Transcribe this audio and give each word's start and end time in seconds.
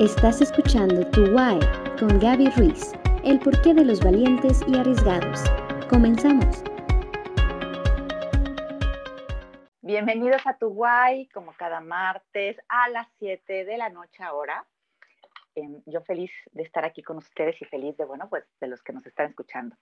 Estás 0.00 0.40
escuchando 0.40 1.04
Tu 1.10 1.24
Why 1.34 1.58
con 1.98 2.20
Gaby 2.20 2.50
Ruiz, 2.50 2.92
el 3.24 3.40
porqué 3.40 3.74
de 3.74 3.84
los 3.84 3.98
valientes 3.98 4.62
y 4.68 4.78
arriesgados. 4.78 5.42
Comenzamos. 5.90 6.62
Bienvenidos 9.82 10.46
a 10.46 10.56
Tu 10.56 10.68
Why, 10.68 11.28
como 11.34 11.52
cada 11.54 11.80
martes 11.80 12.56
a 12.68 12.88
las 12.90 13.08
7 13.18 13.64
de 13.64 13.76
la 13.76 13.88
noche 13.88 14.22
ahora. 14.22 14.64
Em, 15.56 15.82
yo 15.84 16.00
feliz 16.02 16.30
de 16.52 16.62
estar 16.62 16.84
aquí 16.84 17.02
con 17.02 17.16
ustedes 17.16 17.60
y 17.60 17.64
feliz 17.64 17.96
de, 17.96 18.04
bueno, 18.04 18.28
pues 18.28 18.44
de 18.60 18.68
los 18.68 18.80
que 18.84 18.92
nos 18.92 19.04
están 19.04 19.30
escuchando. 19.30 19.74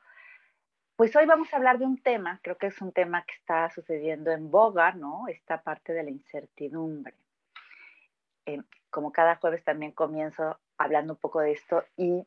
Pues 0.97 1.15
hoy 1.15 1.27
vamos 1.27 1.53
a 1.53 1.59
hablar 1.59 1.79
de 1.79 1.85
un 1.85 1.99
tema, 1.99 2.41
creo 2.43 2.57
que 2.57 2.69
es 2.69 2.81
un 2.81 2.93
tema 2.93 3.23
que 3.27 3.35
está 3.35 3.69
sucediendo 3.69 4.31
en 4.31 4.51
boga, 4.51 4.93
¿no? 4.93 5.29
Esta 5.29 5.61
parte 5.61 5.93
de 5.93 6.05
la 6.05 6.11
incertidumbre. 6.11 7.13
Como 8.91 9.13
cada 9.13 9.37
jueves 9.37 9.65
también 9.65 9.93
comienzo 9.93 10.59
hablando 10.79 11.15
un 11.15 11.19
poco 11.19 11.41
de 11.41 11.53
esto 11.53 11.85
y 11.97 12.27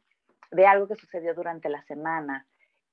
de 0.51 0.65
algo 0.65 0.87
que 0.87 0.95
sucedió 0.95 1.33
durante 1.33 1.69
la 1.69 1.81
semana. 1.83 2.47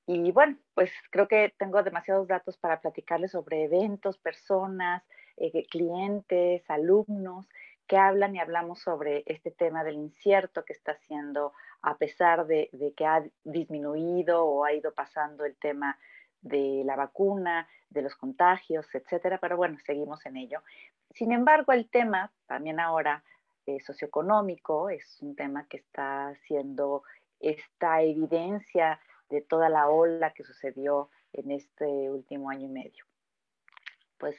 Y 0.06 0.30
bueno, 0.30 0.56
pues 0.74 0.92
creo 1.10 1.26
que 1.26 1.52
tengo 1.58 1.82
demasiados 1.82 2.28
datos 2.28 2.56
para 2.56 2.80
platicarles 2.80 3.32
sobre 3.32 3.64
eventos, 3.64 4.18
personas, 4.18 5.02
eh, 5.36 5.66
clientes, 5.68 6.62
alumnos 6.70 7.48
que 7.86 7.96
hablan 7.96 8.34
y 8.34 8.40
hablamos 8.40 8.80
sobre 8.80 9.22
este 9.26 9.50
tema 9.50 9.84
del 9.84 9.96
incierto 9.96 10.64
que 10.64 10.72
está 10.72 10.92
haciendo 10.92 11.52
a 11.82 11.96
pesar 11.96 12.46
de, 12.46 12.68
que 12.96 13.06
ha 13.06 13.24
disminuido 13.44 14.44
o 14.44 14.64
ha 14.64 14.72
ido 14.72 14.92
pasando 14.92 15.44
el 15.44 15.56
tema 15.56 15.98
de 16.46 16.82
la 16.84 16.96
vacuna, 16.96 17.68
de 17.90 18.02
los 18.02 18.14
contagios, 18.14 18.86
etcétera, 18.94 19.38
pero 19.38 19.56
bueno, 19.56 19.78
seguimos 19.84 20.24
en 20.26 20.36
ello. 20.36 20.62
Sin 21.10 21.32
embargo, 21.32 21.72
el 21.72 21.88
tema 21.88 22.32
también 22.46 22.80
ahora 22.80 23.24
eh, 23.66 23.80
socioeconómico 23.80 24.90
es 24.90 25.18
un 25.22 25.34
tema 25.34 25.66
que 25.68 25.78
está 25.78 26.28
haciendo 26.28 27.02
esta 27.40 28.02
evidencia 28.02 29.00
de 29.28 29.42
toda 29.42 29.68
la 29.68 29.88
ola 29.88 30.32
que 30.32 30.44
sucedió 30.44 31.10
en 31.32 31.50
este 31.50 32.10
último 32.10 32.50
año 32.50 32.66
y 32.66 32.70
medio. 32.70 33.04
Pues 34.18 34.36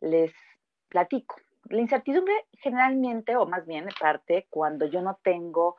les 0.00 0.32
platico. 0.88 1.36
La 1.68 1.80
incertidumbre 1.80 2.34
generalmente, 2.52 3.36
o 3.36 3.46
más 3.46 3.66
bien 3.66 3.86
parte, 4.00 4.46
cuando 4.48 4.86
yo 4.86 5.02
no 5.02 5.18
tengo 5.22 5.76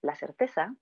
la 0.00 0.14
certeza 0.14 0.74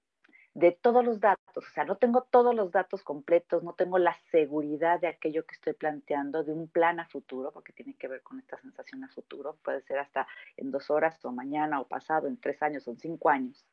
de 0.54 0.70
todos 0.70 1.04
los 1.04 1.18
datos, 1.18 1.66
o 1.66 1.70
sea, 1.72 1.84
no 1.84 1.96
tengo 1.96 2.22
todos 2.30 2.54
los 2.54 2.70
datos 2.70 3.02
completos, 3.02 3.64
no 3.64 3.72
tengo 3.74 3.98
la 3.98 4.16
seguridad 4.30 5.00
de 5.00 5.08
aquello 5.08 5.44
que 5.44 5.54
estoy 5.54 5.72
planteando, 5.72 6.44
de 6.44 6.52
un 6.52 6.68
plan 6.68 7.00
a 7.00 7.08
futuro, 7.08 7.50
porque 7.50 7.72
tiene 7.72 7.94
que 7.94 8.06
ver 8.06 8.22
con 8.22 8.38
esta 8.38 8.56
sensación 8.58 9.02
a 9.02 9.08
futuro, 9.08 9.58
puede 9.64 9.82
ser 9.82 9.98
hasta 9.98 10.28
en 10.56 10.70
dos 10.70 10.90
horas 10.90 11.22
o 11.24 11.32
mañana 11.32 11.80
o 11.80 11.88
pasado, 11.88 12.28
en 12.28 12.40
tres 12.40 12.62
años 12.62 12.86
o 12.86 12.92
en 12.92 12.98
cinco 12.98 13.30
años. 13.30 13.66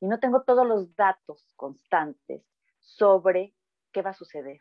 Y 0.00 0.06
no 0.06 0.20
tengo 0.20 0.42
todos 0.42 0.66
los 0.66 0.94
datos 0.94 1.42
constantes 1.56 2.42
sobre 2.78 3.54
qué 3.90 4.02
va 4.02 4.10
a 4.10 4.14
suceder. 4.14 4.58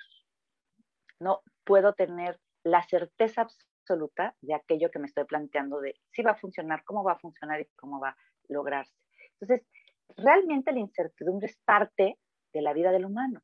No 1.19 1.41
puedo 1.65 1.93
tener 1.93 2.39
la 2.63 2.81
certeza 2.83 3.41
absoluta 3.41 4.35
de 4.41 4.53
aquello 4.53 4.89
que 4.89 4.99
me 4.99 5.07
estoy 5.07 5.25
planteando, 5.25 5.81
de 5.81 5.99
si 6.11 6.21
va 6.21 6.31
a 6.31 6.35
funcionar, 6.35 6.85
cómo 6.85 7.03
va 7.03 7.13
a 7.13 7.19
funcionar 7.19 7.59
y 7.59 7.65
cómo 7.75 7.99
va 7.99 8.09
a 8.09 8.17
lograrse. 8.47 8.95
Entonces, 9.39 9.67
realmente 10.15 10.71
la 10.71 10.79
incertidumbre 10.79 11.47
es 11.47 11.57
parte 11.65 12.17
de 12.53 12.61
la 12.61 12.73
vida 12.73 12.91
del 12.91 13.05
humano. 13.05 13.41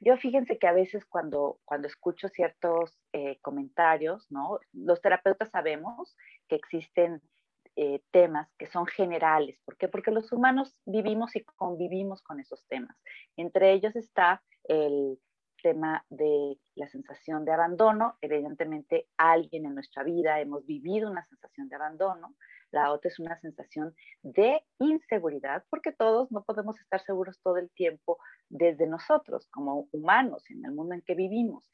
Yo 0.00 0.16
fíjense 0.16 0.58
que 0.58 0.66
a 0.66 0.72
veces 0.72 1.04
cuando, 1.04 1.58
cuando 1.64 1.86
escucho 1.86 2.28
ciertos 2.28 2.98
eh, 3.12 3.38
comentarios, 3.42 4.26
¿no? 4.30 4.58
los 4.72 5.00
terapeutas 5.02 5.50
sabemos 5.50 6.16
que 6.48 6.56
existen 6.56 7.20
eh, 7.76 8.00
temas 8.10 8.48
que 8.58 8.66
son 8.66 8.86
generales. 8.86 9.58
¿Por 9.64 9.76
qué? 9.76 9.88
Porque 9.88 10.10
los 10.10 10.32
humanos 10.32 10.74
vivimos 10.86 11.36
y 11.36 11.44
convivimos 11.44 12.22
con 12.22 12.40
esos 12.40 12.66
temas. 12.66 12.96
Entre 13.36 13.72
ellos 13.72 13.94
está 13.94 14.42
el 14.64 15.18
tema 15.62 16.04
de 16.08 16.58
la 16.74 16.88
sensación 16.88 17.44
de 17.44 17.52
abandono. 17.52 18.16
Evidentemente, 18.20 19.06
alguien 19.16 19.66
en 19.66 19.74
nuestra 19.74 20.02
vida 20.02 20.40
hemos 20.40 20.66
vivido 20.66 21.10
una 21.10 21.24
sensación 21.26 21.68
de 21.68 21.76
abandono. 21.76 22.34
La 22.70 22.92
otra 22.92 23.08
es 23.08 23.18
una 23.18 23.38
sensación 23.40 23.94
de 24.22 24.64
inseguridad, 24.78 25.64
porque 25.70 25.92
todos 25.92 26.30
no 26.30 26.44
podemos 26.44 26.78
estar 26.80 27.00
seguros 27.02 27.40
todo 27.42 27.56
el 27.56 27.70
tiempo 27.70 28.18
desde 28.48 28.86
nosotros, 28.86 29.48
como 29.50 29.88
humanos, 29.92 30.48
en 30.50 30.64
el 30.64 30.72
mundo 30.72 30.94
en 30.94 31.02
que 31.02 31.14
vivimos. 31.14 31.68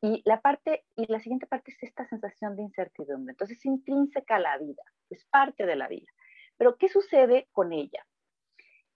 Y 0.00 0.22
la 0.24 0.40
parte, 0.40 0.84
y 0.96 1.10
la 1.10 1.18
siguiente 1.18 1.46
parte 1.46 1.72
es 1.72 1.82
esta 1.82 2.08
sensación 2.08 2.54
de 2.54 2.62
incertidumbre. 2.62 3.32
Entonces, 3.32 3.58
es 3.58 3.66
intrínseca 3.66 4.36
a 4.36 4.40
la 4.40 4.58
vida, 4.58 4.82
es 5.10 5.24
parte 5.26 5.66
de 5.66 5.74
la 5.74 5.88
vida. 5.88 6.10
Pero, 6.56 6.76
¿qué 6.76 6.88
sucede 6.88 7.48
con 7.52 7.72
ella? 7.72 8.06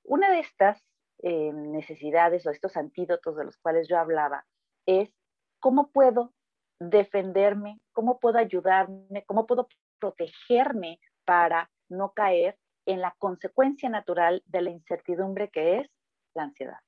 Una 0.05 0.31
de 0.31 0.41
estas 0.41 0.81
eh, 1.23 1.53
necesidades 1.53 2.47
o 2.47 2.51
estos 2.51 2.77
antídotos 2.77 3.37
de 3.37 3.45
los 3.45 3.57
cuales 3.59 3.89
yo 3.89 3.99
hablaba 3.99 4.45
es 4.87 5.13
cómo 5.61 5.91
puedo 5.91 6.33
defenderme, 6.81 7.81
cómo 7.93 8.19
puedo 8.19 8.39
ayudarme, 8.39 9.25
cómo 9.27 9.47
puedo 9.47 9.69
protegerme 10.01 10.99
para 11.25 11.71
no 11.89 12.13
caer 12.13 12.59
en 12.87 13.01
la 13.01 13.15
consecuencia 13.19 13.89
natural 13.89 14.43
de 14.47 14.63
la 14.63 14.71
incertidumbre 14.71 15.51
que 15.51 15.79
es 15.79 15.91
la 16.35 16.45
ansiedad 16.45 16.79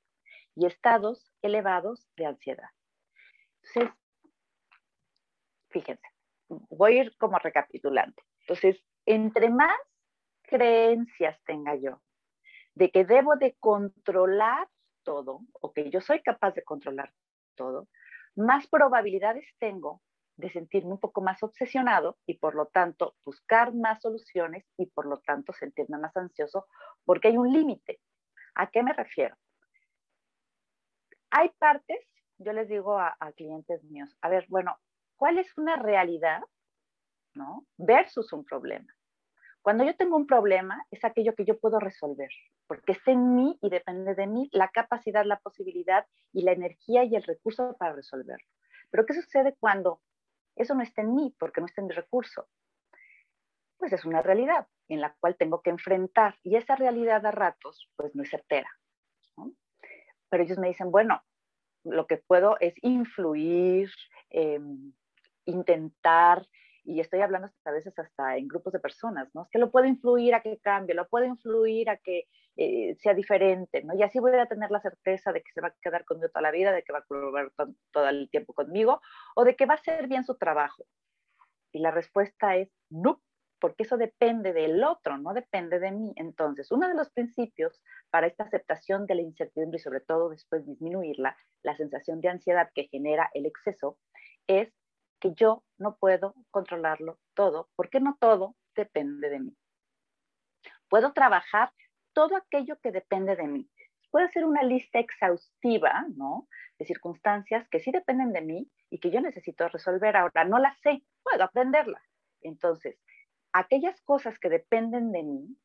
y 0.57 0.67
estados 0.67 1.33
elevados 1.43 2.09
de 2.17 2.27
ansiedad. 2.27 2.69
Entonces, 3.63 3.95
fíjense, 5.71 6.09
voy 6.49 6.99
a 6.99 7.03
ir 7.05 7.17
como 7.17 7.39
recapitulando. 7.39 8.23
Entonces, 8.41 8.85
entre 9.07 9.51
más 9.51 9.77
creencias 10.43 11.41
tenga 11.45 11.75
yo 11.77 12.01
de 12.75 12.91
que 12.91 13.05
debo 13.05 13.37
de 13.37 13.57
controlar 13.59 14.69
todo 15.05 15.41
o 15.53 15.73
que 15.73 15.91
yo 15.91 16.01
soy 16.01 16.23
capaz 16.23 16.55
de 16.55 16.65
controlar 16.65 17.13
todo, 17.55 17.89
más 18.35 18.67
probabilidades 18.67 19.47
tengo 19.59 20.03
de 20.37 20.51
sentirme 20.51 20.93
un 20.93 21.01
poco 21.01 21.21
más 21.21 21.43
obsesionado 21.43 22.19
y 22.27 22.39
por 22.39 22.55
lo 22.55 22.67
tanto 22.67 23.17
buscar 23.25 23.75
más 23.75 24.03
soluciones 24.03 24.65
y 24.77 24.87
por 24.87 25.07
lo 25.07 25.19
tanto 25.21 25.53
sentirme 25.53 25.99
más 25.99 26.17
ansioso 26.17 26.67
porque 27.05 27.29
hay 27.29 27.37
un 27.37 27.53
límite. 27.53 28.01
¿A 28.55 28.69
qué 28.69 28.83
me 28.83 28.93
refiero? 28.93 29.37
Hay 31.31 31.51
partes, 31.59 31.99
yo 32.39 32.53
les 32.53 32.69
digo 32.69 32.99
a, 32.99 33.17
clientes 33.37 33.83
míos, 33.85 34.17
a 34.21 34.29
ver, 34.29 34.47
bueno, 34.49 34.79
¿cuál 35.17 35.39
es 35.39 35.57
una 35.59 35.77
realidad 35.77 36.43
¿no? 37.35 37.67
versus 37.77 38.33
un 38.33 38.45
problema? 38.45 38.93
Cuando 39.63 39.83
yo 39.85 39.97
tengo 39.97 40.17
un 40.17 40.27
problema 40.27 40.85
es 40.91 41.05
aquello 41.05 41.35
que 41.35 41.45
yo 41.45 41.59
puedo 41.59 41.81
resolver, 41.81 42.29
porque 42.67 42.93
está 42.93 43.13
en 43.13 43.35
mí 43.35 43.59
y 43.63 43.71
depende 43.71 44.15
de 44.15 44.27
mí 44.27 44.49
la 44.53 44.69
capacidad, 44.69 45.25
la 45.25 45.39
posibilidad 45.39 46.07
y 46.33 46.43
la 46.43 46.53
energía 46.53 47.05
y 47.05 47.17
el 47.17 47.23
recurso 47.23 47.75
para 47.79 47.95
resolverlo. 47.95 48.47
Pero 48.91 49.07
¿qué 49.07 49.15
sucede 49.15 49.57
cuando 49.59 50.03
eso 50.57 50.75
no 50.75 50.83
está 50.83 51.03
en 51.03 51.15
mí 51.15 51.35
porque 51.39 51.61
no 51.61 51.67
está 51.67 51.81
en 51.81 51.89
mi 51.89 51.95
recurso. 51.95 52.49
Pues 53.77 53.93
es 53.93 54.05
una 54.05 54.23
realidad 54.23 54.67
en 54.89 55.01
la 55.01 55.15
cual 55.21 55.37
tengo 55.37 55.63
que 55.63 55.71
enfrentar 55.71 56.39
y 56.43 56.57
esa 56.57 56.77
realidad 56.77 57.25
a 57.27 57.31
ratos 57.31 57.91
pues 57.97 58.15
no 58.15 58.23
es 58.23 58.31
certera. 58.31 58.71
Pero 60.29 60.43
ellos 60.43 60.59
me 60.59 60.69
dicen, 60.69 60.91
bueno, 60.91 61.23
lo 61.85 62.07
que 62.07 62.17
puedo 62.17 62.57
es 62.61 62.75
influir, 62.83 63.91
em, 64.31 64.93
intentar, 65.45 66.47
y 66.83 67.01
estoy 67.01 67.21
hablando 67.21 67.51
a 67.65 67.71
veces 67.71 67.99
hasta 67.99 68.37
en 68.37 68.49
grupos 68.49 68.73
de 68.73 68.81
personas, 68.81 69.29
¿no? 69.35 69.43
Es 69.43 69.49
que 69.51 69.59
lo 69.59 69.71
puedo 69.71 69.87
influir 69.87 70.35
a 70.35 70.43
que 70.43 70.59
cambie, 70.59 70.95
lo 70.95 71.09
puedo 71.09 71.25
influir 71.25 71.89
a 71.89 71.97
que 71.97 72.27
eh, 72.57 72.97
sea 73.01 73.15
diferente, 73.15 73.83
¿no? 73.83 73.95
Y 73.95 74.03
así 74.03 74.21
voy 74.21 74.33
a 74.37 74.47
tener 74.47 74.71
la 74.71 74.81
certeza 74.81 75.33
de 75.33 75.43
que 75.43 75.53
se 75.53 75.61
va 75.61 75.69
a 75.69 75.75
quedar 75.83 76.05
conmigo 76.05 76.29
toda 76.29 76.43
la 76.43 76.51
vida, 76.53 76.73
de 76.73 76.83
que 76.83 76.93
va 76.93 77.01
a 77.01 77.05
colaborar 77.05 77.51
todo 77.91 78.09
el 78.09 78.31
tiempo 78.31 78.53
conmigo, 78.53 79.01
o 79.35 79.45
de 79.45 79.57
que 79.57 79.67
va 79.67 79.75
a 79.75 79.77
hacer 79.77 80.07
bien 80.07 80.25
su 80.25 80.37
trabajo. 80.37 80.85
Y 81.73 81.81
la 81.81 81.91
respuesta 81.91 82.57
es 82.57 82.71
no, 82.91 83.21
porque 83.59 83.83
eso 83.83 83.97
depende 83.97 84.53
del 84.53 84.85
otro, 84.85 85.19
no 85.19 85.33
depende 85.35 85.81
de 85.81 85.91
mí. 85.91 86.13
Entonces, 86.17 86.71
uno 86.71 86.87
de 86.87 86.95
los 86.95 87.11
principios 87.11 87.83
para 88.11 88.27
esta 88.27 88.45
aceptación 88.45 89.07
de 89.07 89.17
la 89.17 89.23
incertidumbre 89.23 89.79
y 89.79 89.83
sobre 89.83 90.01
todo 90.01 90.29
después 90.29 90.65
disminuirla, 90.67 91.37
la 91.63 91.77
sensación 91.77 92.21
de 92.21 92.29
ansiedad 92.29 92.71
que 92.75 92.89
genera 92.89 93.31
el 93.35 93.47
exceso, 93.47 93.99
es 94.47 94.73
que 95.19 95.33
yo 95.35 95.65
no 95.79 95.97
puedo 95.97 96.35
controlarlo 96.51 97.19
todo, 97.35 97.71
porque 97.75 97.99
no 97.99 98.17
todo 98.21 98.55
depende 98.77 99.31
de 99.31 99.41
mí. 99.41 99.57
Puedo 100.89 101.13
trabajar 101.13 101.73
todo 102.15 102.37
aquello 102.37 102.79
que 102.81 102.93
depende 102.93 103.37
de 103.37 103.47
mí. 103.47 103.69
Puedo 104.11 104.27
hacer 104.27 104.45
una 104.45 104.63
lista 104.63 105.01
exhaustiva, 105.01 106.07
¿no? 106.17 106.49
De 106.79 106.87
circunstancias 106.87 107.69
que 107.69 107.81
sí 107.81 107.91
dependen 107.91 108.33
de 108.33 108.41
mí 108.41 108.71
y 108.89 109.01
que 109.01 109.11
yo 109.11 109.21
necesito 109.21 109.69
resolver 109.69 110.17
ahora. 110.17 110.45
No 110.45 110.59
las 110.59 110.79
sé, 110.81 111.03
puedo 111.23 111.45
aprenderlas. 111.45 112.03
Entonces, 112.41 112.97
aquellas 113.53 114.01
cosas 114.03 114.39
que 114.39 114.49
dependen 114.49 115.11
de 115.13 115.23
mí, 115.25 115.57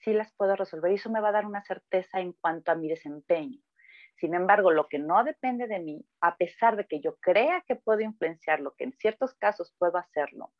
sí 0.00 0.12
las 0.12 0.32
puedo 0.34 0.54
resolver 0.54 0.92
y 0.92 0.96
eso 0.96 1.10
me 1.10 1.20
va 1.20 1.30
a 1.30 1.32
dar 1.32 1.46
una 1.46 1.62
certeza 1.62 2.20
en 2.20 2.32
cuanto 2.34 2.70
a 2.70 2.74
mi 2.74 2.88
desempeño. 2.88 3.58
Sin 4.16 4.34
embargo, 4.34 4.70
lo 4.72 4.88
que 4.88 4.98
no 4.98 5.22
depende 5.24 5.66
de 5.68 5.78
mí, 5.78 6.04
a 6.20 6.36
pesar 6.36 6.76
de 6.76 6.86
que 6.86 7.00
yo 7.00 7.16
crea 7.16 7.64
que 7.66 7.76
puedo 7.76 8.00
influenciarlo, 8.00 8.74
que 8.76 8.84
en 8.84 8.92
ciertos 8.92 9.34
casos 9.34 9.74
puedo 9.78 9.96
hacerlo, 9.96 10.52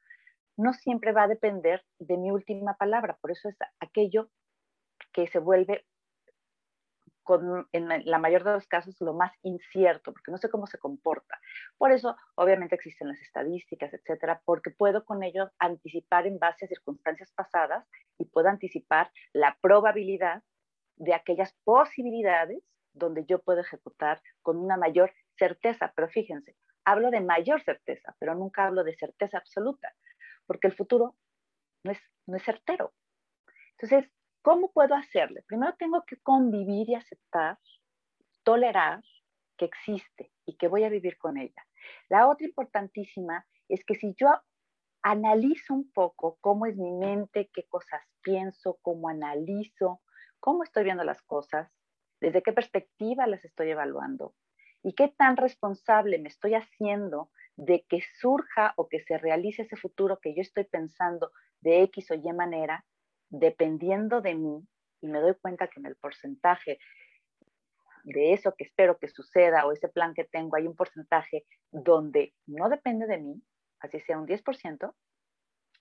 no 0.57 0.73
siempre 0.73 1.13
va 1.13 1.25
a 1.25 1.29
depender 1.29 1.85
de 1.99 2.17
mi 2.17 2.31
última 2.31 2.75
palabra. 2.75 3.19
Por 3.21 3.33
eso 3.33 3.49
es 3.49 3.57
aquello 3.81 4.31
que 5.12 5.26
se 5.28 5.38
vuelve 5.38 5.84
en 7.72 7.88
la 8.06 8.19
mayor 8.19 8.44
de 8.44 8.52
los 8.52 8.66
casos 8.66 8.96
lo 9.00 9.12
más 9.12 9.32
incierto, 9.43 10.12
porque 10.12 10.31
no 10.31 10.38
sé 10.38 10.49
cómo 10.49 10.66
se 10.66 10.78
comporta. 10.78 11.38
Por 11.76 11.93
eso, 11.93 12.16
obviamente, 12.37 12.75
existen 12.75 13.08
las 13.08 13.20
estadísticas, 13.20 13.93
etcétera, 13.93 14.40
porque 14.44 14.70
puedo 14.70 15.05
con 15.05 15.22
ello 15.22 15.50
anticipar 15.58 16.26
en 16.26 16.38
base 16.38 16.64
a 16.64 16.69
circunstancias 16.69 17.31
pasadas 17.32 17.87
y 18.19 18.25
puedo 18.25 18.49
anticipar 18.49 19.10
la 19.32 19.58
probabilidad 19.60 20.43
de 20.96 21.14
aquellas 21.14 21.55
posibilidades 21.64 22.62
donde 22.93 23.25
yo 23.26 23.40
puedo 23.40 23.60
ejecutar 23.60 24.22
con 24.43 24.56
una 24.56 24.76
mayor 24.76 25.12
certeza. 25.37 25.93
Pero 25.94 26.08
fíjense, 26.08 26.56
hablo 26.84 27.10
de 27.10 27.20
mayor 27.20 27.62
certeza, 27.62 28.16
pero 28.19 28.34
nunca 28.34 28.66
hablo 28.66 28.84
de 28.84 28.96
certeza 28.96 29.38
absoluta, 29.38 29.94
porque 30.46 30.66
el 30.66 30.75
futuro 30.75 31.14
no 31.84 31.93
es, 31.93 31.99
no 32.26 32.37
es 32.37 32.43
certero. 32.43 32.94
Entonces, 33.78 34.10
¿Cómo 34.49 34.73
puedo 34.73 34.95
hacerle? 34.95 35.43
Primero 35.43 35.75
tengo 35.79 36.06
que 36.06 36.17
convivir 36.23 36.89
y 36.89 36.95
aceptar, 36.95 37.59
tolerar 38.45 39.05
que 39.59 39.67
existe 39.67 40.33
y 40.47 40.56
que 40.56 40.69
voy 40.69 40.85
a 40.85 40.89
vivir 40.89 41.19
con 41.19 41.37
ella. 41.37 41.67
La 42.09 42.27
otra 42.27 42.47
importantísima 42.47 43.47
es 43.69 43.85
que 43.85 43.95
si 43.95 44.15
yo 44.15 44.31
analizo 45.03 45.75
un 45.75 45.93
poco 45.93 46.39
cómo 46.41 46.65
es 46.65 46.79
mi 46.79 46.93
mente, 46.93 47.50
qué 47.53 47.65
cosas 47.65 48.00
pienso, 48.23 48.79
cómo 48.81 49.11
analizo, 49.11 50.00
cómo 50.41 50.62
estoy 50.62 50.85
viendo 50.85 51.05
las 51.05 51.21
cosas, 51.21 51.71
desde 52.19 52.43
qué 52.43 52.55
perspectiva 52.55 53.27
las 53.27 53.44
estoy 53.44 53.69
evaluando 53.73 54.35
y 54.83 54.94
qué 54.94 55.09
tan 55.09 55.37
responsable 55.37 56.19
me 56.19 56.31
estoy 56.31 56.55
haciendo 56.55 57.31
de 57.56 57.85
que 57.87 58.01
surja 58.19 58.73
o 58.77 58.89
que 58.89 59.01
se 59.01 59.19
realice 59.19 59.61
ese 59.61 59.77
futuro 59.77 60.21
que 60.23 60.35
yo 60.35 60.41
estoy 60.41 60.65
pensando 60.65 61.33
de 61.61 61.83
X 61.83 62.12
o 62.12 62.15
Y 62.15 62.33
manera, 62.33 62.87
dependiendo 63.31 64.21
de 64.21 64.35
mí, 64.35 64.67
y 65.01 65.09
me 65.09 65.21
doy 65.21 65.35
cuenta 65.41 65.69
que 65.69 65.81
en 65.81 65.87
el 65.87 65.97
porcentaje 65.97 66.79
de 68.05 68.33
eso 68.33 68.55
que 68.57 68.65
espero 68.65 68.99
que 68.99 69.09
suceda 69.09 69.67
o 69.67 69.73
ese 69.73 69.89
plan 69.89 70.15
que 70.15 70.25
tengo, 70.25 70.57
hay 70.57 70.67
un 70.67 70.75
porcentaje 70.77 71.45
donde 71.71 72.35
no 72.47 72.69
depende 72.69 73.07
de 73.07 73.19
mí, 73.19 73.43
así 73.81 74.01
sea 74.01 74.19
un 74.19 74.27
10%, 74.27 74.95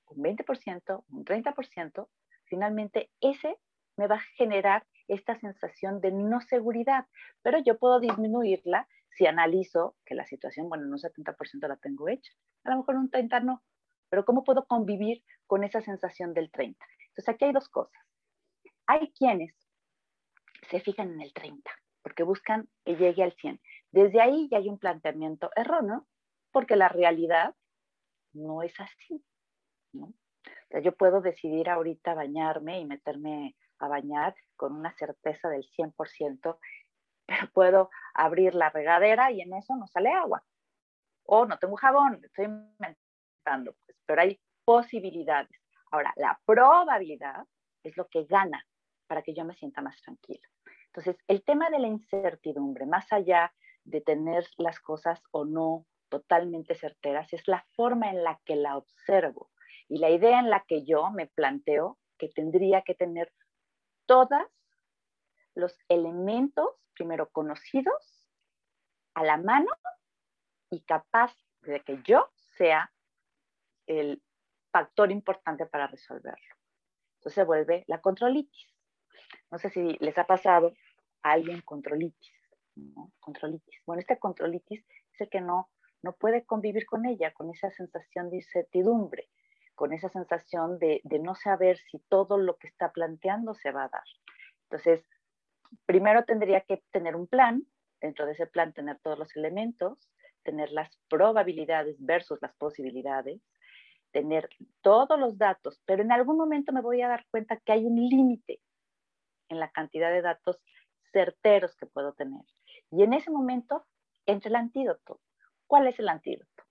un 0.10 0.24
20%, 0.24 1.04
un 1.10 1.26
30%, 1.26 2.10
finalmente 2.46 3.12
ese 3.22 3.58
me 3.98 4.08
va 4.08 4.16
a 4.16 4.26
generar 4.36 4.86
esta 5.08 5.40
sensación 5.40 6.02
de 6.02 6.12
no 6.12 6.42
seguridad, 6.42 7.06
pero 7.42 7.60
yo 7.60 7.78
puedo 7.80 8.00
disminuirla 8.00 8.88
si 9.10 9.26
analizo 9.26 9.96
que 10.06 10.16
la 10.16 10.26
situación, 10.26 10.70
bueno, 10.70 10.86
en 10.86 10.92
un 10.92 11.00
70% 11.00 11.68
la 11.68 11.78
tengo 11.78 12.08
hecha, 12.10 12.32
a 12.66 12.72
lo 12.72 12.78
mejor 12.78 12.96
un 12.96 13.10
30% 13.10 13.44
no, 13.44 13.64
pero 14.10 14.26
¿cómo 14.26 14.44
puedo 14.44 14.66
convivir 14.66 15.24
con 15.48 15.64
esa 15.64 15.82
sensación 15.82 16.34
del 16.34 16.52
30%? 16.52 16.76
Entonces 17.18 17.34
aquí 17.34 17.46
hay 17.46 17.52
dos 17.52 17.68
cosas. 17.70 18.00
Hay 18.86 19.12
quienes 19.14 19.52
se 20.70 20.80
fijan 20.80 21.14
en 21.14 21.22
el 21.22 21.34
30, 21.34 21.72
porque 22.04 22.22
buscan 22.22 22.70
que 22.86 22.96
llegue 22.96 23.24
al 23.24 23.34
100. 23.34 23.60
Desde 23.92 24.22
ahí 24.22 24.48
ya 24.52 24.58
hay 24.58 24.70
un 24.70 24.78
planteamiento 24.78 25.50
erróneo, 25.56 26.06
porque 26.52 26.76
la 26.76 26.90
realidad 26.90 27.56
no 28.34 28.62
es 28.62 28.80
así. 28.80 29.24
yo 30.84 30.96
puedo 30.96 31.22
decidir 31.22 31.70
ahorita 31.72 32.14
bañarme 32.14 32.80
y 32.82 32.86
meterme 32.86 33.56
a 33.80 33.88
bañar 33.88 34.36
con 34.56 34.74
una 34.74 34.94
certeza 34.94 35.50
del 35.50 35.64
100%, 35.72 36.60
pero 37.26 37.52
puedo 37.52 37.90
abrir 38.14 38.54
la 38.54 38.70
regadera 38.70 39.32
y 39.32 39.42
en 39.42 39.54
eso 39.54 39.76
no 39.76 39.88
sale 39.88 40.12
agua. 40.12 40.44
O 41.24 41.46
no 41.46 41.58
tengo 41.58 41.78
jabón, 41.78 42.22
estoy 42.24 42.46
inventando, 42.46 43.76
pues, 43.86 43.98
pero 44.06 44.22
hay 44.22 44.40
posibilidades. 44.66 45.67
Ahora, 45.92 46.14
la 46.16 46.40
probabilidad 46.46 47.46
es 47.84 47.96
lo 47.98 48.08
que 48.08 48.26
gana 48.26 48.66
para 49.08 49.22
que 49.22 49.34
yo 49.34 49.46
me 49.46 49.56
sienta 49.56 49.82
más 49.82 50.02
tranquila. 50.02 50.46
Entonces, 50.88 51.18
el 51.28 51.44
tema 51.44 51.70
de 51.70 51.80
la 51.80 51.88
incertidumbre, 51.88 52.86
más 52.86 53.12
allá 53.14 53.54
de 53.84 54.02
tener 54.02 54.46
las 54.58 54.80
cosas 54.80 55.22
o 55.32 55.46
no 55.46 55.86
totalmente 56.10 56.76
certeras, 56.76 57.32
es 57.34 57.48
la 57.48 57.66
forma 57.76 58.10
en 58.10 58.24
la 58.24 58.40
que 58.46 58.56
la 58.56 58.78
observo 58.78 59.50
y 59.88 60.00
la 60.00 60.10
idea 60.10 60.40
en 60.40 60.50
la 60.50 60.64
que 60.68 60.84
yo 60.84 61.10
me 61.12 61.28
planteo 61.28 61.98
que 62.18 62.30
tendría 62.30 62.82
que 62.82 62.96
tener 62.96 63.32
todos 64.06 64.42
los 65.54 65.78
elementos, 65.88 66.68
primero 66.94 67.30
conocidos, 67.30 68.26
a 69.14 69.24
la 69.24 69.38
mano 69.38 69.72
y 70.70 70.82
capaz 70.82 71.36
de 71.62 71.82
que 71.82 72.02
yo 72.04 72.30
sea 72.58 72.92
el 73.88 74.22
factor 74.78 75.12
importante 75.12 75.66
para 75.66 75.88
resolverlo. 75.88 76.56
Entonces 77.16 77.34
se 77.34 77.44
vuelve 77.44 77.84
la 77.88 78.00
controlitis. 78.00 78.68
No 79.50 79.58
sé 79.58 79.70
si 79.72 79.98
les 80.00 80.16
ha 80.20 80.26
pasado 80.26 80.74
a 81.24 81.32
alguien 81.32 81.62
controlitis. 81.62 82.32
¿no? 82.76 83.12
Controlitis. 83.20 83.82
Bueno, 83.88 84.02
este 84.02 84.20
controlitis 84.20 84.86
es 85.14 85.22
el 85.22 85.30
que 85.30 85.42
no, 85.42 85.72
no 86.04 86.14
puede 86.14 86.46
convivir 86.46 86.86
con 86.86 87.08
ella, 87.08 87.34
con 87.34 87.50
esa 87.50 87.72
sensación 87.72 88.30
de 88.30 88.36
incertidumbre, 88.38 89.30
con 89.74 89.94
esa 89.94 90.10
sensación 90.10 90.78
de, 90.78 91.02
de 91.04 91.18
no 91.18 91.34
saber 91.34 91.80
si 91.90 91.98
todo 92.08 92.38
lo 92.38 92.58
que 92.58 92.68
está 92.68 92.92
planteando 92.92 93.56
se 93.56 93.72
va 93.72 93.86
a 93.86 93.90
dar. 93.90 94.08
Entonces, 94.70 95.04
primero 95.88 96.24
tendría 96.24 96.62
que 96.62 96.84
tener 96.92 97.16
un 97.16 97.26
plan, 97.26 97.66
dentro 98.00 98.28
de 98.28 98.34
ese 98.34 98.46
plan 98.46 98.74
tener 98.74 99.00
todos 99.00 99.18
los 99.18 99.36
elementos, 99.36 100.08
tener 100.44 100.72
las 100.72 100.96
probabilidades 101.10 101.96
versus 102.00 102.38
las 102.44 102.54
posibilidades, 102.58 103.42
tener 104.18 104.50
todos 104.82 105.20
los 105.20 105.38
datos, 105.38 105.80
pero 105.86 106.02
en 106.02 106.12
algún 106.12 106.38
momento 106.38 106.74
me 106.74 106.82
voy 106.82 107.04
a 107.04 107.08
dar 107.08 107.28
cuenta 107.30 107.58
que 107.58 107.72
hay 107.72 107.86
un 107.86 107.98
límite 107.98 108.60
en 109.48 109.60
la 109.60 109.70
cantidad 109.70 110.12
de 110.12 110.24
datos 110.24 110.60
certeros 111.14 111.76
que 111.76 111.86
puedo 111.86 112.14
tener. 112.14 112.42
Y 112.90 113.04
en 113.04 113.14
ese 113.14 113.30
momento 113.30 113.86
entra 114.26 114.50
el 114.50 114.56
antídoto. 114.56 115.22
¿Cuál 115.68 115.86
es 115.86 116.00
el 116.00 116.10
antídoto? 116.10 116.64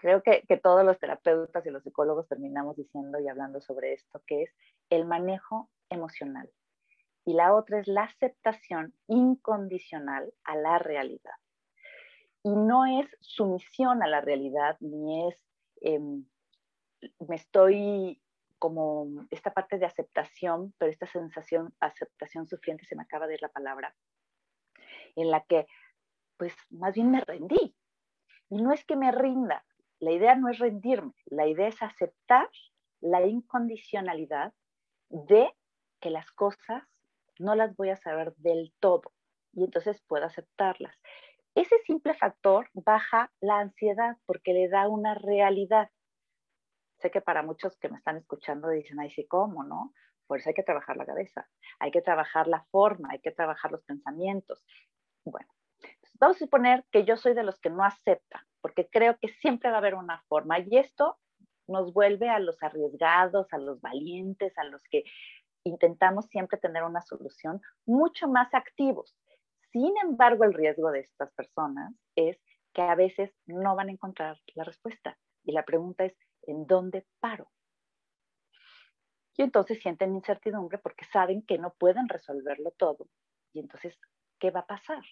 Creo 0.00 0.24
que, 0.24 0.42
que 0.48 0.56
todos 0.56 0.84
los 0.84 0.98
terapeutas 0.98 1.64
y 1.64 1.70
los 1.70 1.84
psicólogos 1.84 2.26
terminamos 2.26 2.74
diciendo 2.74 3.20
y 3.20 3.28
hablando 3.28 3.60
sobre 3.60 3.92
esto, 3.92 4.20
que 4.26 4.42
es 4.42 4.50
el 4.90 5.04
manejo 5.04 5.70
emocional. 5.88 6.50
Y 7.24 7.34
la 7.34 7.54
otra 7.54 7.78
es 7.78 7.86
la 7.86 8.02
aceptación 8.02 8.92
incondicional 9.06 10.34
a 10.42 10.56
la 10.56 10.80
realidad. 10.80 11.38
Y 12.42 12.50
no 12.50 12.86
es 12.86 13.06
sumisión 13.20 14.02
a 14.02 14.08
la 14.08 14.20
realidad, 14.20 14.76
ni 14.80 15.28
es 15.28 15.51
Em, 15.82 16.24
me 17.28 17.36
estoy 17.36 18.20
como 18.58 19.26
esta 19.30 19.52
parte 19.52 19.78
de 19.78 19.86
aceptación, 19.86 20.72
pero 20.78 20.92
esta 20.92 21.06
sensación, 21.06 21.74
aceptación 21.80 22.46
sufriente, 22.46 22.86
se 22.86 22.94
me 22.94 23.02
acaba 23.02 23.26
de 23.26 23.34
ir 23.34 23.42
la 23.42 23.48
palabra, 23.48 23.94
en 25.16 25.30
la 25.30 25.44
que 25.44 25.66
pues 26.36 26.54
más 26.70 26.94
bien 26.94 27.10
me 27.10 27.20
rendí. 27.20 27.74
Y 28.48 28.62
no 28.62 28.72
es 28.72 28.84
que 28.84 28.96
me 28.96 29.10
rinda, 29.10 29.64
la 29.98 30.12
idea 30.12 30.34
no 30.36 30.48
es 30.48 30.58
rendirme, 30.58 31.12
la 31.26 31.46
idea 31.46 31.68
es 31.68 31.82
aceptar 31.82 32.48
la 33.00 33.26
incondicionalidad 33.26 34.52
de 35.08 35.52
que 36.00 36.10
las 36.10 36.30
cosas 36.32 36.84
no 37.38 37.54
las 37.54 37.74
voy 37.76 37.90
a 37.90 37.96
saber 37.96 38.34
del 38.36 38.72
todo 38.78 39.12
y 39.52 39.64
entonces 39.64 40.00
puedo 40.06 40.24
aceptarlas. 40.24 40.96
Ese 41.54 41.76
simple 41.86 42.14
factor 42.14 42.70
baja 42.72 43.30
la 43.40 43.58
ansiedad 43.58 44.16
porque 44.26 44.54
le 44.54 44.68
da 44.68 44.88
una 44.88 45.14
realidad. 45.14 45.90
Sé 46.98 47.10
que 47.10 47.20
para 47.20 47.42
muchos 47.42 47.76
que 47.78 47.88
me 47.88 47.98
están 47.98 48.16
escuchando 48.16 48.68
dicen, 48.68 49.00
ay, 49.00 49.10
sí, 49.10 49.26
¿cómo, 49.26 49.62
no? 49.62 49.92
Pues 50.26 50.46
hay 50.46 50.54
que 50.54 50.62
trabajar 50.62 50.96
la 50.96 51.04
cabeza, 51.04 51.48
hay 51.78 51.90
que 51.90 52.00
trabajar 52.00 52.48
la 52.48 52.64
forma, 52.70 53.08
hay 53.10 53.20
que 53.20 53.32
trabajar 53.32 53.70
los 53.70 53.84
pensamientos. 53.84 54.64
Bueno, 55.24 55.48
vamos 56.18 56.36
a 56.36 56.38
suponer 56.38 56.86
que 56.90 57.04
yo 57.04 57.16
soy 57.16 57.34
de 57.34 57.42
los 57.42 57.60
que 57.60 57.68
no 57.68 57.84
acepta, 57.84 58.46
porque 58.62 58.88
creo 58.88 59.18
que 59.18 59.28
siempre 59.28 59.68
va 59.68 59.76
a 59.76 59.78
haber 59.80 59.94
una 59.94 60.22
forma 60.28 60.58
y 60.60 60.78
esto 60.78 61.18
nos 61.68 61.92
vuelve 61.92 62.28
a 62.30 62.38
los 62.38 62.62
arriesgados, 62.62 63.52
a 63.52 63.58
los 63.58 63.80
valientes, 63.80 64.56
a 64.56 64.64
los 64.64 64.82
que 64.84 65.04
intentamos 65.64 66.26
siempre 66.26 66.58
tener 66.58 66.82
una 66.82 67.02
solución 67.02 67.60
mucho 67.86 68.28
más 68.28 68.52
activos. 68.54 69.16
Sin 69.72 69.94
embargo, 70.04 70.44
el 70.44 70.52
riesgo 70.52 70.90
de 70.90 71.00
estas 71.00 71.32
personas 71.32 71.94
es 72.14 72.38
que 72.74 72.82
a 72.82 72.94
veces 72.94 73.34
no 73.46 73.74
van 73.74 73.88
a 73.88 73.92
encontrar 73.92 74.38
la 74.54 74.64
respuesta. 74.64 75.18
Y 75.44 75.52
la 75.52 75.64
pregunta 75.64 76.04
es, 76.04 76.14
¿en 76.42 76.66
dónde 76.66 77.06
paro? 77.20 77.50
Y 79.34 79.42
entonces 79.42 79.80
sienten 79.80 80.14
incertidumbre 80.14 80.76
porque 80.76 81.06
saben 81.06 81.42
que 81.42 81.56
no 81.56 81.72
pueden 81.72 82.08
resolverlo 82.08 82.72
todo. 82.72 83.08
Y 83.54 83.60
entonces, 83.60 83.98
¿qué 84.38 84.50
va 84.50 84.60
a 84.60 84.66
pasar? 84.66 85.02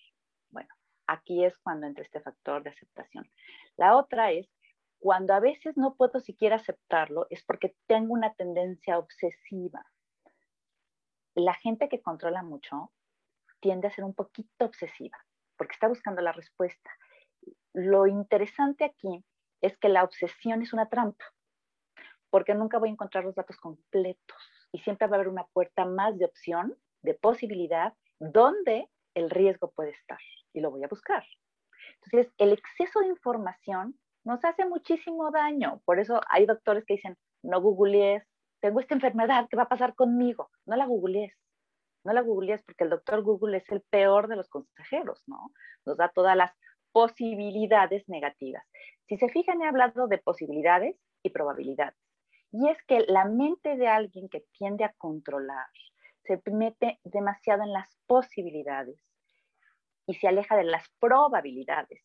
Bueno, 0.50 0.74
aquí 1.06 1.42
es 1.42 1.56
cuando 1.58 1.86
entra 1.86 2.04
este 2.04 2.20
factor 2.20 2.62
de 2.62 2.70
aceptación. 2.70 3.30
La 3.76 3.96
otra 3.96 4.30
es, 4.30 4.46
cuando 4.98 5.32
a 5.32 5.40
veces 5.40 5.78
no 5.78 5.94
puedo 5.94 6.20
siquiera 6.20 6.56
aceptarlo, 6.56 7.26
es 7.30 7.42
porque 7.44 7.74
tengo 7.86 8.12
una 8.12 8.34
tendencia 8.34 8.98
obsesiva. 8.98 9.86
La 11.34 11.54
gente 11.54 11.88
que 11.88 12.02
controla 12.02 12.42
mucho 12.42 12.92
tiende 13.60 13.88
a 13.88 13.90
ser 13.90 14.04
un 14.04 14.14
poquito 14.14 14.64
obsesiva, 14.64 15.18
porque 15.56 15.72
está 15.72 15.88
buscando 15.88 16.22
la 16.22 16.32
respuesta. 16.32 16.90
Lo 17.72 18.06
interesante 18.06 18.84
aquí 18.84 19.24
es 19.60 19.76
que 19.78 19.88
la 19.88 20.04
obsesión 20.04 20.62
es 20.62 20.72
una 20.72 20.88
trampa, 20.88 21.24
porque 22.30 22.54
nunca 22.54 22.78
voy 22.78 22.88
a 22.88 22.92
encontrar 22.92 23.24
los 23.24 23.34
datos 23.34 23.56
completos. 23.58 24.38
y 24.72 24.78
siempre 24.78 25.08
va 25.08 25.16
a 25.16 25.18
haber 25.18 25.28
una 25.28 25.46
puerta 25.52 25.84
más 25.84 26.16
de 26.16 26.26
opción, 26.26 26.76
de 27.02 27.14
posibilidad, 27.14 27.92
donde 28.20 28.88
el 29.14 29.28
riesgo 29.28 29.72
puede 29.72 29.90
estar 29.90 30.20
y 30.52 30.60
lo 30.60 30.70
voy 30.70 30.84
a 30.84 30.88
buscar. 30.88 31.24
Entonces, 32.02 32.32
el 32.38 32.52
exceso 32.52 33.00
de 33.00 33.08
información 33.08 33.98
nos 34.24 34.44
hace 34.44 34.64
muchísimo 34.64 35.30
daño. 35.30 35.80
Por 35.84 35.98
eso 35.98 36.20
hay 36.28 36.46
doctores 36.46 36.84
que 36.84 36.94
dicen, 36.94 37.16
no 37.42 37.60
googlees, 37.60 38.24
tengo 38.60 38.80
esta 38.80 38.94
enfermedad, 38.94 39.48
¿qué 39.50 39.56
va 39.56 39.64
a 39.64 39.68
pasar 39.68 39.94
conmigo? 39.94 40.50
No 40.66 40.76
la 40.76 40.86
googlees. 40.86 41.32
No 42.04 42.12
la 42.12 42.22
googlees 42.22 42.62
porque 42.62 42.84
el 42.84 42.90
doctor 42.90 43.22
Google 43.22 43.58
es 43.58 43.68
el 43.70 43.82
peor 43.82 44.28
de 44.28 44.36
los 44.36 44.48
consejeros, 44.48 45.22
¿no? 45.26 45.52
Nos 45.84 45.96
da 45.96 46.08
todas 46.08 46.36
las 46.36 46.52
posibilidades 46.92 48.08
negativas. 48.08 48.64
Si 49.06 49.16
se 49.16 49.28
fijan, 49.28 49.60
he 49.62 49.68
hablado 49.68 50.08
de 50.08 50.18
posibilidades 50.18 50.96
y 51.22 51.30
probabilidades. 51.30 51.98
Y 52.52 52.68
es 52.68 52.82
que 52.84 53.00
la 53.06 53.26
mente 53.26 53.76
de 53.76 53.88
alguien 53.88 54.28
que 54.28 54.44
tiende 54.52 54.84
a 54.84 54.94
controlar 54.94 55.66
se 56.24 56.40
mete 56.50 56.98
demasiado 57.04 57.62
en 57.62 57.72
las 57.72 57.96
posibilidades 58.06 59.00
y 60.06 60.14
se 60.14 60.28
aleja 60.28 60.56
de 60.56 60.64
las 60.64 60.88
probabilidades. 60.98 62.02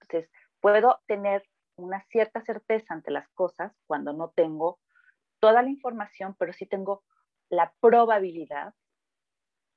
Entonces, 0.00 0.30
puedo 0.60 1.00
tener 1.06 1.48
una 1.76 2.02
cierta 2.10 2.42
certeza 2.42 2.94
ante 2.94 3.10
las 3.10 3.28
cosas 3.30 3.72
cuando 3.86 4.12
no 4.12 4.30
tengo 4.30 4.78
toda 5.40 5.62
la 5.62 5.70
información, 5.70 6.36
pero 6.38 6.52
sí 6.52 6.66
tengo 6.66 7.02
la 7.48 7.72
probabilidad 7.80 8.74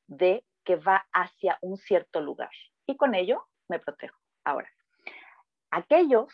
de 0.08 0.46
que 0.64 0.76
va 0.76 1.06
hacia 1.12 1.58
un 1.62 1.78
cierto 1.78 2.22
lugar. 2.22 2.52
Y 2.86 2.98
con 2.98 3.16
ello 3.16 3.48
me 3.68 3.80
protejo. 3.80 4.18
Ahora, 4.44 4.70
aquellos, 5.72 6.34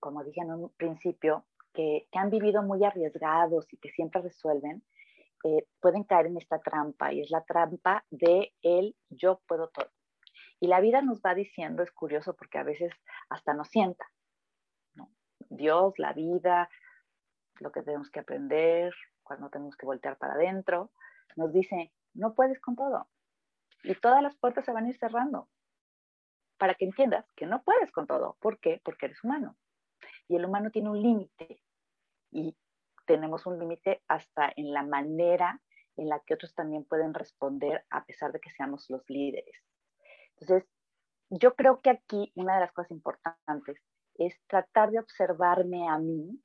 como 0.00 0.24
dije 0.24 0.40
en 0.40 0.52
un 0.52 0.70
principio, 0.70 1.46
que, 1.72 2.08
han 2.12 2.30
vivido 2.30 2.62
muy 2.62 2.84
arriesgados 2.84 3.72
y 3.72 3.78
que 3.78 3.90
siempre 3.90 4.22
resuelven, 4.22 4.82
eh, 5.44 5.66
pueden 5.80 6.04
caer 6.04 6.26
en 6.26 6.36
esta 6.36 6.60
trampa 6.60 7.12
y 7.12 7.20
es 7.20 7.30
la 7.30 7.42
trampa 7.44 8.04
de 8.10 8.52
el 8.62 8.94
yo 9.10 9.40
puedo 9.46 9.68
todo. 9.68 9.90
Y 10.60 10.68
la 10.68 10.80
vida 10.80 11.02
nos 11.02 11.20
va 11.20 11.34
diciendo, 11.34 11.82
es 11.82 11.90
curioso 11.90 12.36
porque 12.36 12.58
a 12.58 12.62
veces 12.62 12.92
hasta 13.28 13.52
nos 13.52 13.68
sienta, 13.68 14.06
Dios, 15.48 15.94
la 15.98 16.12
vida, 16.12 16.70
lo 17.60 17.72
que 17.72 17.82
tenemos 17.82 18.10
que 18.10 18.20
aprender, 18.20 18.94
cuando 19.22 19.50
tenemos 19.50 19.76
que 19.76 19.86
voltear 19.86 20.16
para 20.16 20.34
adentro, 20.34 20.90
nos 21.36 21.52
dice, 21.52 21.92
no 22.14 22.34
puedes 22.34 22.60
con 22.60 22.76
todo. 22.76 23.08
Y 23.84 23.94
todas 23.94 24.22
las 24.22 24.36
puertas 24.36 24.64
se 24.64 24.72
van 24.72 24.86
a 24.86 24.90
ir 24.90 24.98
cerrando 24.98 25.48
para 26.58 26.74
que 26.74 26.84
entiendas 26.84 27.26
que 27.34 27.46
no 27.46 27.62
puedes 27.62 27.90
con 27.90 28.06
todo. 28.06 28.36
¿Por 28.40 28.60
qué? 28.60 28.80
Porque 28.84 29.06
eres 29.06 29.22
humano. 29.24 29.56
Y 30.28 30.36
el 30.36 30.44
humano 30.44 30.70
tiene 30.70 30.90
un 30.90 31.02
límite. 31.02 31.60
Y 32.30 32.56
tenemos 33.06 33.46
un 33.46 33.58
límite 33.58 34.02
hasta 34.08 34.52
en 34.56 34.72
la 34.72 34.82
manera 34.82 35.60
en 35.96 36.08
la 36.08 36.20
que 36.20 36.34
otros 36.34 36.54
también 36.54 36.84
pueden 36.84 37.14
responder 37.14 37.84
a 37.90 38.04
pesar 38.04 38.32
de 38.32 38.40
que 38.40 38.50
seamos 38.50 38.88
los 38.88 39.02
líderes. 39.08 39.64
Entonces, 40.38 40.68
yo 41.30 41.54
creo 41.54 41.80
que 41.80 41.90
aquí 41.90 42.32
una 42.34 42.54
de 42.54 42.60
las 42.60 42.72
cosas 42.72 42.90
importantes 42.90 43.82
es 44.14 44.40
tratar 44.46 44.90
de 44.90 45.00
observarme 45.00 45.88
a 45.88 45.98
mí, 45.98 46.40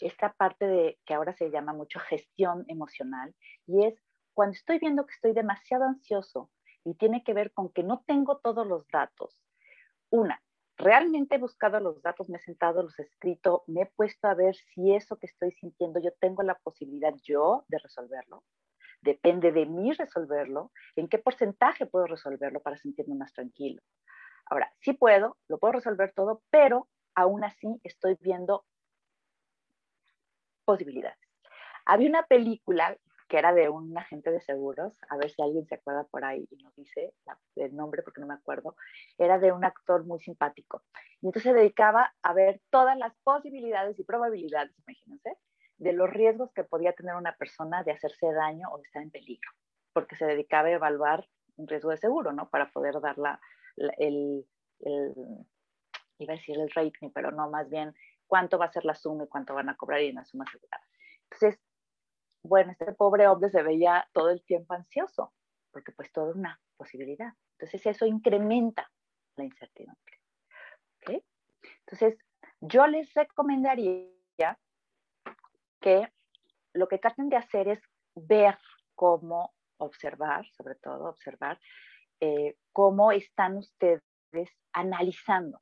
esta 0.00 0.32
parte 0.32 0.66
de 0.66 0.98
que 1.04 1.14
ahora 1.14 1.32
se 1.34 1.50
llama 1.50 1.72
mucho 1.72 2.00
gestión 2.00 2.64
emocional, 2.68 3.34
y 3.66 3.84
es 3.84 4.00
cuando 4.38 4.54
estoy 4.54 4.78
viendo 4.78 5.04
que 5.04 5.14
estoy 5.14 5.32
demasiado 5.32 5.82
ansioso, 5.82 6.48
y 6.84 6.94
tiene 6.94 7.24
que 7.24 7.34
ver 7.34 7.52
con 7.52 7.70
que 7.70 7.82
no 7.82 8.04
tengo 8.06 8.38
todos 8.38 8.64
los 8.64 8.86
datos. 8.86 9.36
Una, 10.10 10.40
realmente 10.76 11.34
he 11.34 11.38
buscado 11.38 11.80
los 11.80 12.00
datos, 12.02 12.28
me 12.28 12.38
he 12.38 12.40
sentado, 12.40 12.84
los 12.84 12.96
he 13.00 13.02
escrito, 13.02 13.64
me 13.66 13.82
he 13.82 13.86
puesto 13.86 14.28
a 14.28 14.34
ver 14.34 14.54
si 14.54 14.94
eso 14.94 15.16
que 15.16 15.26
estoy 15.26 15.50
sintiendo 15.50 15.98
yo 15.98 16.12
tengo 16.20 16.44
la 16.44 16.54
posibilidad 16.54 17.12
yo 17.24 17.64
de 17.66 17.78
resolverlo. 17.78 18.44
Depende 19.00 19.50
de 19.50 19.66
mí 19.66 19.92
resolverlo, 19.92 20.70
en 20.94 21.08
qué 21.08 21.18
porcentaje 21.18 21.86
puedo 21.86 22.06
resolverlo 22.06 22.60
para 22.60 22.76
sentirme 22.76 23.16
más 23.16 23.32
tranquilo. 23.32 23.82
Ahora, 24.46 24.72
sí 24.82 24.92
puedo, 24.92 25.36
lo 25.48 25.58
puedo 25.58 25.72
resolver 25.72 26.12
todo, 26.12 26.42
pero 26.50 26.86
aún 27.16 27.42
así 27.42 27.80
estoy 27.82 28.16
viendo 28.20 28.64
posibilidades. 30.64 31.18
Había 31.84 32.08
una 32.08 32.22
película 32.24 32.96
que 33.28 33.38
era 33.38 33.52
de 33.52 33.68
un 33.68 33.96
agente 33.96 34.30
de 34.30 34.40
seguros, 34.40 34.98
a 35.10 35.16
ver 35.16 35.30
si 35.30 35.42
alguien 35.42 35.66
se 35.66 35.74
acuerda 35.74 36.04
por 36.04 36.24
ahí 36.24 36.48
y 36.50 36.56
nos 36.62 36.74
dice 36.74 37.12
el 37.56 37.76
nombre 37.76 38.02
porque 38.02 38.20
no 38.20 38.26
me 38.26 38.34
acuerdo, 38.34 38.74
era 39.18 39.38
de 39.38 39.52
un 39.52 39.64
actor 39.64 40.04
muy 40.04 40.18
simpático. 40.18 40.82
Y 41.20 41.26
entonces 41.26 41.52
se 41.52 41.52
dedicaba 41.52 42.14
a 42.22 42.32
ver 42.32 42.60
todas 42.70 42.96
las 42.96 43.14
posibilidades 43.22 43.98
y 43.98 44.04
probabilidades, 44.04 44.72
imagínense, 44.86 45.36
de 45.76 45.92
los 45.92 46.10
riesgos 46.10 46.50
que 46.52 46.64
podía 46.64 46.92
tener 46.92 47.14
una 47.14 47.36
persona 47.36 47.84
de 47.84 47.92
hacerse 47.92 48.32
daño 48.32 48.68
o 48.72 48.78
de 48.78 48.84
estar 48.84 49.02
en 49.02 49.10
peligro, 49.10 49.50
porque 49.92 50.16
se 50.16 50.24
dedicaba 50.24 50.68
a 50.68 50.72
evaluar 50.72 51.28
un 51.56 51.68
riesgo 51.68 51.90
de 51.90 51.98
seguro, 51.98 52.32
¿no? 52.32 52.48
Para 52.48 52.70
poder 52.72 53.00
dar 53.00 53.18
la, 53.18 53.40
el, 53.98 54.46
el, 54.80 55.14
iba 56.18 56.32
a 56.32 56.36
decir 56.36 56.58
el 56.58 56.70
rating, 56.70 57.10
pero 57.14 57.30
no, 57.30 57.50
más 57.50 57.68
bien 57.68 57.94
cuánto 58.26 58.58
va 58.58 58.66
a 58.66 58.72
ser 58.72 58.84
la 58.84 58.94
suma 58.94 59.24
y 59.24 59.28
cuánto 59.28 59.54
van 59.54 59.68
a 59.68 59.76
cobrar 59.76 60.00
y 60.02 60.10
una 60.10 60.24
suma 60.24 60.44
asegurada. 60.44 60.84
Entonces, 61.24 61.60
bueno, 62.42 62.72
este 62.72 62.92
pobre 62.92 63.26
hombre 63.26 63.50
se 63.50 63.62
veía 63.62 64.08
todo 64.12 64.30
el 64.30 64.44
tiempo 64.44 64.74
ansioso, 64.74 65.32
porque 65.70 65.92
pues 65.92 66.12
todo 66.12 66.32
una 66.32 66.60
posibilidad. 66.76 67.32
Entonces 67.58 67.86
eso 67.86 68.06
incrementa 68.06 68.90
la 69.36 69.44
incertidumbre. 69.44 70.18
Entonces, 71.88 72.18
yo 72.60 72.86
les 72.86 73.12
recomendaría 73.14 74.58
que 75.80 76.12
lo 76.74 76.86
que 76.88 76.98
traten 76.98 77.28
de 77.28 77.36
hacer 77.36 77.68
es 77.68 77.80
ver 78.14 78.58
cómo 78.94 79.54
observar, 79.78 80.46
sobre 80.48 80.74
todo 80.74 81.08
observar, 81.08 81.58
eh, 82.20 82.56
cómo 82.72 83.12
están 83.12 83.56
ustedes 83.56 84.02
analizando. 84.72 85.60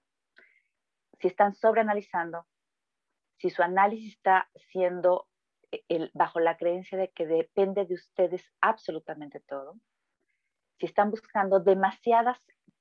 Si 1.20 1.28
están 1.28 1.54
sobreanalizando, 1.54 2.46
si 3.38 3.50
su 3.50 3.62
análisis 3.62 4.14
está 4.14 4.48
siendo 4.54 5.28
bajo 6.14 6.40
la 6.40 6.56
creencia 6.56 6.98
de 6.98 7.10
que 7.10 7.26
depende 7.26 7.84
de 7.84 7.94
ustedes 7.94 8.44
absolutamente 8.60 9.40
todo, 9.40 9.78
si 10.78 10.86
están 10.86 11.10
buscando 11.10 11.60
demasiadas 11.60 12.38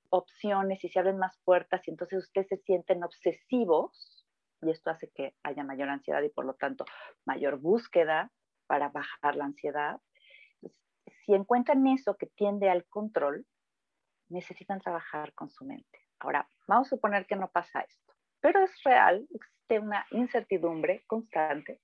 opciones 0.10 0.84
y 0.84 0.90
se 0.90 1.00
abren 1.00 1.18
más 1.18 1.38
puertas 1.44 1.88
y 1.88 1.92
entonces 1.92 2.24
ustedes 2.24 2.48
se 2.48 2.58
sienten 2.58 3.04
obsesivos 3.04 4.26
y 4.62 4.72
esto 4.72 4.90
hace 4.90 5.10
que 5.12 5.36
haya 5.44 5.64
mayor 5.64 5.90
ansiedad 5.90 6.22
y 6.22 6.30
por 6.30 6.46
lo 6.46 6.56
tanto 6.56 6.86
mayor 7.26 7.58
búsqueda 7.58 8.32
para 8.68 8.90
bajar 8.90 9.36
la 9.36 9.46
ansiedad. 9.46 10.00
Si 11.26 11.34
encuentran 11.34 11.86
eso 11.88 12.16
que 12.18 12.28
tiende 12.28 12.70
al 12.70 12.86
control, 12.86 13.46
necesitan 14.30 14.80
trabajar 14.80 15.34
con 15.34 15.50
su 15.50 15.66
mente. 15.66 16.00
Ahora, 16.20 16.50
vamos 16.68 16.88
a 16.88 16.96
suponer 16.96 17.26
que 17.28 17.36
no 17.36 17.50
pasa 17.52 17.82
esto, 17.82 18.14
pero 18.40 18.64
es 18.64 18.72
real, 18.84 19.28
existe 19.34 19.80
una 19.80 20.06
incertidumbre 20.12 21.04
constante 21.08 21.82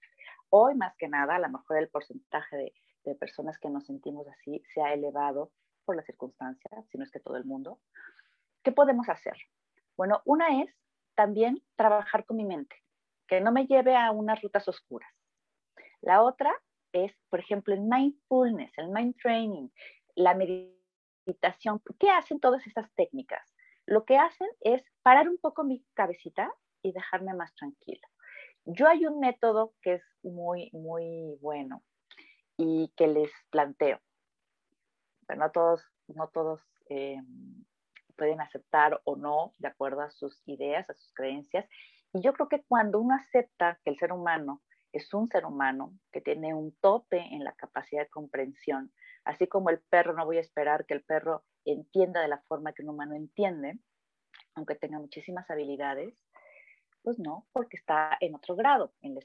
Hoy 0.53 0.75
más 0.75 0.93
que 0.98 1.08
nada, 1.08 1.36
a 1.36 1.39
lo 1.39 1.48
mejor 1.48 1.77
el 1.77 1.88
porcentaje 1.88 2.74
de, 3.05 3.15
personas 3.15 3.58
que 3.58 3.70
nos 3.70 3.86
sentimos 3.86 4.27
así 4.27 4.62
se 4.74 4.81
ha 4.81 4.93
elevado 4.93 5.51
por 5.86 5.96
las 5.96 6.05
circunstancias, 6.05 6.86
si 6.89 6.98
no 6.98 7.05
es 7.05 7.12
que 7.12 7.22
todo 7.22 7.38
el 7.38 7.46
mundo. 7.46 7.79
¿Qué 8.62 8.74
podemos 8.74 9.08
hacer? 9.08 9.38
Bueno, 9.96 10.22
una 10.25 10.62
es 10.62 10.70
también 11.15 11.63
trabajar 11.77 12.25
con 12.25 12.36
mi 12.36 12.43
mente, 12.43 12.75
que 13.27 13.39
no 13.39 13.53
me 13.53 13.65
lleve 13.65 13.96
a 13.96 14.12
unas 14.12 14.41
rutas 14.41 14.67
oscuras. 14.67 15.10
La 16.01 16.22
otra 16.22 16.53
es, 16.91 17.13
por 17.29 17.39
ejemplo, 17.39 17.74
el 17.74 17.81
mindfulness, 17.81 18.77
el 18.77 18.89
mind 18.89 19.15
training, 19.22 19.70
la 20.15 20.36
meditación. 20.36 21.81
¿Qué 21.98 22.10
hacen 22.10 22.41
todas 22.41 22.67
estas 22.67 22.91
técnicas? 22.96 23.55
Lo 23.86 24.03
que 24.03 24.17
hacen 24.17 24.50
es 24.60 24.84
parar 25.01 25.29
un 25.29 25.38
poco 25.38 25.63
mi 25.63 25.81
cabecita 25.93 26.53
y 26.81 26.91
dejarme 26.91 27.34
más 27.34 27.55
tranquila. 27.55 28.11
Yo 28.65 28.88
hay 28.88 29.06
un 29.06 29.20
método 29.20 29.74
que 29.82 29.96
es 29.96 30.03
muy, 30.24 30.70
muy 30.74 31.38
bueno 31.41 31.84
y 32.58 32.94
que 32.96 33.08
les 33.08 33.32
planteo. 33.50 34.00
Pero 35.27 35.39
no 35.39 35.51
todos, 35.51 35.82
no 36.08 36.27
todos 36.27 36.62
eh, 36.89 37.22
pueden 38.15 38.41
aceptar 38.41 39.01
o 39.06 39.15
no 39.15 39.53
de 39.58 39.68
acuerdo 39.68 40.01
a 40.01 40.12
sus 40.12 40.41
ideas, 40.46 40.89
a 40.89 40.94
sus 40.94 41.12
creencias. 41.13 41.68
Y 42.13 42.22
yo 42.22 42.34
creo 42.34 42.50
que 42.50 42.63
cuando 42.63 43.00
uno 43.00 43.15
acepta 43.15 43.80
que 43.84 43.91
el 43.91 43.98
ser 43.98 44.12
humano 44.12 44.62
es 44.91 45.13
un 45.13 45.27
ser 45.27 45.46
humano 45.46 45.94
que 46.12 46.22
tiene 46.22 46.53
un 46.53 46.75
tope 46.82 47.18
en 47.18 47.44
la 47.44 47.53
capacidad 47.53 48.03
de 48.03 48.10
comprensión, 48.10 48.91
así 49.24 49.48
como 49.48 49.70
el 49.70 49.80
perro, 49.80 50.13
no 50.13 50.25
voy 50.25 50.38
a 50.38 50.41
esperar 50.41 50.86
que 50.86 50.94
el 50.94 51.03
perro 51.03 51.46
entienda 51.65 52.22
de 52.22 52.27
la 52.27 52.41
forma 52.48 52.74
que 52.74 52.84
un 52.84 52.89
humano 52.89 53.15
entiende, 53.15 53.80
aunque 54.56 54.75
tenga 54.75 55.00
muchísimas 55.00 55.50
habilidades, 55.50 56.13
pues 57.03 57.20
no, 57.20 57.48
porque 57.51 57.77
está 57.77 58.17
en 58.20 58.36
otro 58.36 58.55
grado, 58.55 58.93
en 59.01 59.15
la 59.15 59.22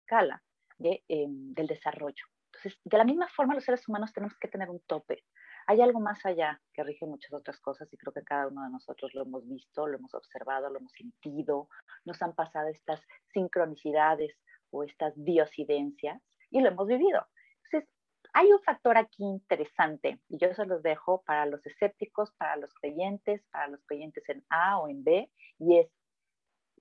escala 0.00 0.42
em, 0.78 1.54
del 1.54 1.66
desarrollo. 1.66 2.24
Entonces, 2.46 2.80
de 2.84 2.98
la 2.98 3.04
misma 3.04 3.28
forma, 3.28 3.54
los 3.54 3.64
seres 3.64 3.86
humanos 3.88 4.12
tenemos 4.12 4.36
que 4.38 4.48
tener 4.48 4.70
un 4.70 4.80
tope. 4.80 5.24
Hay 5.66 5.80
algo 5.80 6.00
más 6.00 6.24
allá 6.26 6.60
que 6.72 6.84
rige 6.84 7.06
muchas 7.06 7.32
otras 7.32 7.58
cosas 7.60 7.92
y 7.92 7.96
creo 7.96 8.12
que 8.12 8.22
cada 8.22 8.48
uno 8.48 8.62
de 8.64 8.70
nosotros 8.70 9.12
lo 9.14 9.22
hemos 9.22 9.48
visto, 9.48 9.86
lo 9.86 9.96
hemos 9.96 10.14
observado, 10.14 10.68
lo 10.70 10.78
hemos 10.78 10.92
sentido, 10.92 11.68
nos 12.04 12.20
han 12.22 12.34
pasado 12.34 12.68
estas 12.68 13.00
sincronicidades 13.32 14.36
o 14.70 14.84
estas 14.84 15.14
diosidencias 15.16 16.22
y 16.50 16.60
lo 16.60 16.68
hemos 16.68 16.86
vivido. 16.86 17.26
Entonces, 17.64 17.90
hay 18.34 18.52
un 18.52 18.60
factor 18.62 18.98
aquí 18.98 19.24
interesante 19.24 20.20
y 20.28 20.38
yo 20.38 20.52
se 20.54 20.66
los 20.66 20.82
dejo 20.82 21.22
para 21.22 21.46
los 21.46 21.64
escépticos, 21.66 22.32
para 22.32 22.56
los 22.56 22.72
creyentes, 22.74 23.42
para 23.50 23.68
los 23.68 23.84
creyentes 23.86 24.28
en 24.28 24.44
A 24.50 24.78
o 24.78 24.88
en 24.88 25.02
B, 25.02 25.30
y 25.58 25.78
es 25.78 25.88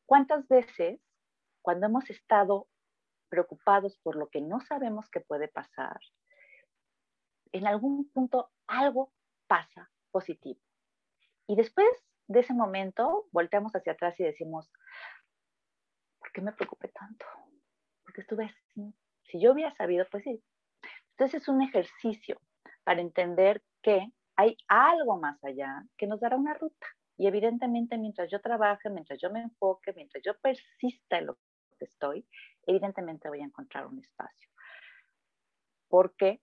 cuántas 0.05 0.47
veces 0.47 0.99
cuando 1.61 1.87
hemos 1.87 2.09
estado 2.09 2.67
preocupados 3.29 3.97
por 4.03 4.15
lo 4.15 4.29
que 4.29 4.41
no 4.41 4.59
sabemos 4.61 5.09
que 5.09 5.21
puede 5.21 5.47
pasar, 5.47 5.99
en 7.51 7.67
algún 7.67 8.09
punto 8.11 8.51
algo 8.67 9.11
pasa 9.47 9.89
positivo. 10.11 10.59
Y 11.47 11.55
después 11.55 11.87
de 12.27 12.39
ese 12.39 12.53
momento, 12.53 13.27
volteamos 13.31 13.75
hacia 13.75 13.93
atrás 13.93 14.19
y 14.19 14.23
decimos, 14.23 14.71
¿por 16.19 16.31
qué 16.31 16.41
me 16.41 16.53
preocupé 16.53 16.89
tanto? 16.89 17.25
Porque 18.03 18.21
estuve 18.21 18.45
así. 18.45 18.93
Si 19.23 19.41
yo 19.41 19.51
hubiera 19.51 19.73
sabido, 19.75 20.05
pues 20.09 20.23
sí. 20.23 20.43
Entonces 21.11 21.41
es 21.41 21.47
un 21.47 21.61
ejercicio 21.61 22.39
para 22.83 23.01
entender 23.01 23.63
que 23.81 24.11
hay 24.35 24.57
algo 24.67 25.17
más 25.19 25.43
allá 25.43 25.83
que 25.97 26.07
nos 26.07 26.19
dará 26.19 26.37
una 26.37 26.53
ruta. 26.53 26.87
Y 27.17 27.27
evidentemente 27.27 27.97
mientras 27.97 28.29
yo 28.31 28.41
trabaje, 28.41 28.89
mientras 28.89 29.19
yo 29.19 29.29
me 29.29 29.41
enfoque, 29.41 29.93
mientras 29.93 30.23
yo 30.23 30.37
persista 30.39 31.17
en 31.17 31.27
lo 31.27 31.37
que 31.77 31.85
estoy, 31.85 32.27
evidentemente 32.65 33.29
voy 33.29 33.41
a 33.41 33.45
encontrar 33.45 33.87
un 33.87 33.99
espacio. 33.99 34.49
¿Por 35.87 36.15
qué? 36.15 36.41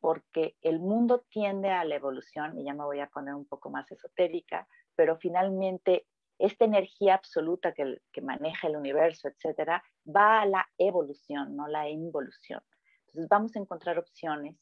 Porque 0.00 0.56
el 0.62 0.80
mundo 0.80 1.26
tiende 1.28 1.70
a 1.70 1.84
la 1.84 1.96
evolución, 1.96 2.58
y 2.58 2.64
ya 2.64 2.72
me 2.72 2.84
voy 2.84 3.00
a 3.00 3.08
poner 3.08 3.34
un 3.34 3.46
poco 3.46 3.70
más 3.70 3.90
esotérica, 3.90 4.66
pero 4.94 5.16
finalmente 5.18 6.06
esta 6.38 6.64
energía 6.64 7.14
absoluta 7.14 7.72
que, 7.72 8.00
que 8.12 8.20
maneja 8.20 8.68
el 8.68 8.76
universo, 8.76 9.28
etcétera, 9.28 9.82
va 10.06 10.40
a 10.40 10.46
la 10.46 10.66
evolución, 10.78 11.56
no 11.56 11.66
la 11.66 11.88
involución. 11.88 12.62
Entonces 13.06 13.28
vamos 13.28 13.56
a 13.56 13.58
encontrar 13.58 13.98
opciones 13.98 14.56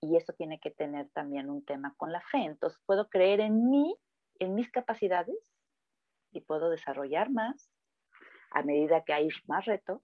y 0.00 0.16
eso 0.16 0.32
tiene 0.32 0.60
que 0.60 0.70
tener 0.70 1.08
también 1.10 1.50
un 1.50 1.64
tema 1.64 1.94
con 1.96 2.12
la 2.12 2.20
fe. 2.20 2.44
Entonces 2.44 2.78
puedo 2.86 3.08
creer 3.08 3.40
en 3.40 3.68
mí, 3.68 3.96
en 4.38 4.54
mis 4.54 4.70
capacidades 4.70 5.36
y 6.32 6.40
puedo 6.40 6.70
desarrollar 6.70 7.30
más 7.30 7.70
a 8.50 8.62
medida 8.62 9.04
que 9.04 9.12
hay 9.12 9.28
más 9.46 9.64
retos, 9.66 10.02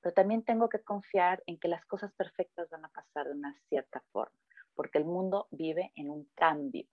pero 0.00 0.14
también 0.14 0.44
tengo 0.44 0.68
que 0.68 0.82
confiar 0.82 1.42
en 1.46 1.58
que 1.58 1.68
las 1.68 1.84
cosas 1.86 2.12
perfectas 2.14 2.68
van 2.70 2.84
a 2.84 2.88
pasar 2.88 3.26
de 3.26 3.34
una 3.34 3.54
cierta 3.68 4.02
forma, 4.12 4.36
porque 4.74 4.98
el 4.98 5.04
mundo 5.04 5.46
vive 5.50 5.92
en 5.94 6.10
un 6.10 6.30
cambio 6.34 6.86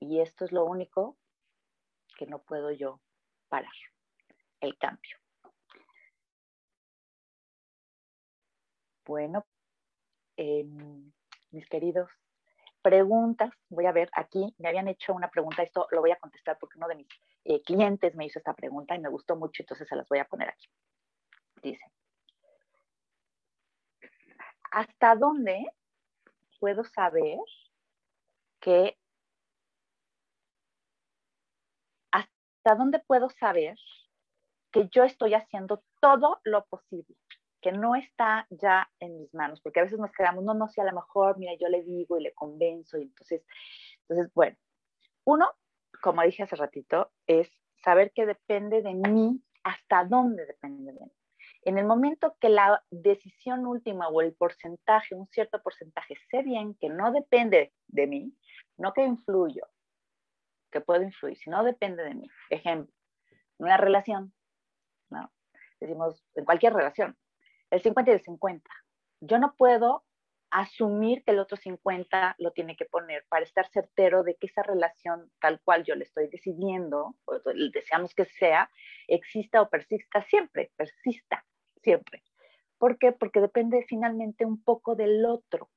y 0.00 0.20
esto 0.20 0.44
es 0.44 0.52
lo 0.52 0.64
único 0.64 1.16
que 2.18 2.26
no 2.26 2.42
puedo 2.42 2.70
yo 2.70 3.00
parar, 3.48 3.72
el 4.60 4.76
cambio. 4.78 5.16
Bueno, 9.04 9.46
em, 10.36 11.12
mis 11.50 11.68
queridos, 11.68 12.10
preguntas, 12.86 13.50
voy 13.68 13.86
a 13.86 13.90
ver 13.90 14.08
aquí, 14.12 14.54
me 14.58 14.68
habían 14.68 14.86
hecho 14.86 15.12
una 15.12 15.28
pregunta, 15.28 15.64
esto 15.64 15.88
lo 15.90 16.02
voy 16.02 16.12
a 16.12 16.20
contestar 16.20 16.56
porque 16.56 16.78
uno 16.78 16.86
de 16.86 16.94
mis 16.94 17.08
eh, 17.42 17.60
clientes 17.62 18.14
me 18.14 18.26
hizo 18.26 18.38
esta 18.38 18.54
pregunta 18.54 18.94
y 18.94 19.00
me 19.00 19.08
gustó 19.08 19.34
mucho, 19.34 19.64
entonces 19.64 19.88
se 19.88 19.96
las 19.96 20.08
voy 20.08 20.20
a 20.20 20.24
poner 20.24 20.50
aquí. 20.50 20.68
Dice, 21.60 21.84
¿hasta 24.70 25.16
dónde 25.16 25.66
puedo 26.60 26.84
saber 26.84 27.40
que 28.60 28.96
hasta 32.12 32.74
dónde 32.76 33.00
puedo 33.00 33.30
saber 33.30 33.76
que 34.70 34.88
yo 34.92 35.02
estoy 35.02 35.34
haciendo 35.34 35.82
todo 36.00 36.38
lo 36.44 36.64
posible, 36.66 37.16
que 37.60 37.72
no 37.72 37.94
está 37.94 38.46
ya 38.50 38.88
en 39.00 39.18
mis 39.18 39.32
manos, 39.34 39.60
porque 39.60 39.80
a 39.80 39.84
veces 39.84 39.98
nos 39.98 40.12
quedamos, 40.12 40.44
no, 40.44 40.54
no, 40.54 40.68
si 40.68 40.80
a 40.80 40.84
lo 40.84 40.92
mejor, 40.92 41.38
mira, 41.38 41.52
yo 41.58 41.68
le 41.68 41.82
digo 41.82 42.18
y 42.18 42.22
le 42.22 42.34
convenzo, 42.34 42.98
y 42.98 43.02
entonces, 43.02 43.44
entonces, 44.02 44.32
bueno, 44.34 44.56
uno, 45.24 45.50
como 46.00 46.22
dije 46.22 46.42
hace 46.42 46.56
ratito, 46.56 47.12
es 47.26 47.50
saber 47.82 48.12
que 48.12 48.26
depende 48.26 48.82
de 48.82 48.94
mí, 48.94 49.42
hasta 49.64 50.04
dónde 50.04 50.46
depende 50.46 50.92
de 50.92 51.00
mí. 51.00 51.12
En 51.62 51.78
el 51.78 51.84
momento 51.84 52.36
que 52.40 52.48
la 52.48 52.84
decisión 52.90 53.66
última 53.66 54.08
o 54.08 54.20
el 54.20 54.34
porcentaje, 54.34 55.16
un 55.16 55.26
cierto 55.28 55.60
porcentaje, 55.62 56.14
sé 56.30 56.42
bien 56.42 56.74
que 56.74 56.88
no 56.88 57.10
depende 57.10 57.72
de 57.88 58.06
mí, 58.06 58.32
no 58.76 58.92
que 58.92 59.04
influyo, 59.04 59.66
que 60.70 60.80
puedo 60.80 61.02
influir, 61.02 61.36
si 61.36 61.50
no 61.50 61.64
depende 61.64 62.04
de 62.04 62.14
mí. 62.14 62.28
Ejemplo, 62.50 62.94
una 63.58 63.76
relación, 63.76 64.32
¿no? 65.10 65.32
Decimos, 65.80 66.24
en 66.36 66.44
cualquier 66.44 66.72
relación, 66.72 67.16
el 67.70 67.80
50 67.80 68.10
y 68.10 68.14
el 68.14 68.20
50. 68.20 68.70
Yo 69.20 69.38
no 69.38 69.54
puedo 69.56 70.04
asumir 70.50 71.24
que 71.24 71.32
el 71.32 71.38
otro 71.38 71.56
50 71.56 72.36
lo 72.38 72.52
tiene 72.52 72.76
que 72.76 72.84
poner 72.84 73.24
para 73.28 73.44
estar 73.44 73.68
certero 73.68 74.22
de 74.22 74.36
que 74.36 74.46
esa 74.46 74.62
relación 74.62 75.30
tal 75.40 75.60
cual 75.60 75.84
yo 75.84 75.94
le 75.94 76.04
estoy 76.04 76.28
decidiendo, 76.28 77.16
o 77.24 77.40
deseamos 77.72 78.14
que 78.14 78.24
sea, 78.24 78.70
exista 79.08 79.60
o 79.60 79.68
persista 79.68 80.22
siempre, 80.22 80.70
persista 80.76 81.44
siempre. 81.82 82.22
¿Por 82.78 82.98
qué? 82.98 83.12
Porque 83.12 83.40
depende 83.40 83.84
finalmente 83.88 84.44
un 84.44 84.62
poco 84.62 84.94
del 84.94 85.24
otro 85.24 85.70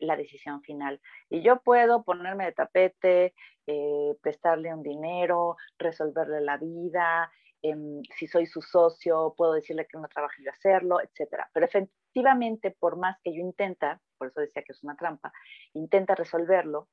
la 0.00 0.16
decisión 0.16 0.62
final. 0.62 1.00
Y 1.28 1.42
yo 1.42 1.60
puedo 1.60 2.02
ponerme 2.04 2.46
de 2.46 2.52
tapete, 2.52 3.34
eh, 3.66 4.16
prestarle 4.22 4.72
un 4.74 4.82
dinero, 4.82 5.56
resolverle 5.78 6.40
la 6.40 6.56
vida, 6.56 7.30
em, 7.62 8.02
si 8.16 8.26
soy 8.26 8.46
su 8.46 8.62
socio, 8.62 9.34
puedo 9.36 9.52
decirle 9.52 9.86
que 9.86 9.98
no 9.98 10.08
trabaje 10.08 10.42
y 10.42 10.48
hacerlo, 10.48 11.00
etc. 11.00 11.46
Pero 11.52 11.66
efectivamente, 11.66 12.70
por 12.70 12.96
más 12.96 13.18
que 13.22 13.34
yo 13.34 13.40
intenta, 13.40 14.00
por 14.18 14.28
eso 14.28 14.40
decía 14.40 14.62
que 14.62 14.72
es 14.72 14.82
una 14.82 14.96
trampa, 14.96 15.32
intenta 15.74 16.14
resolverlo, 16.14 16.88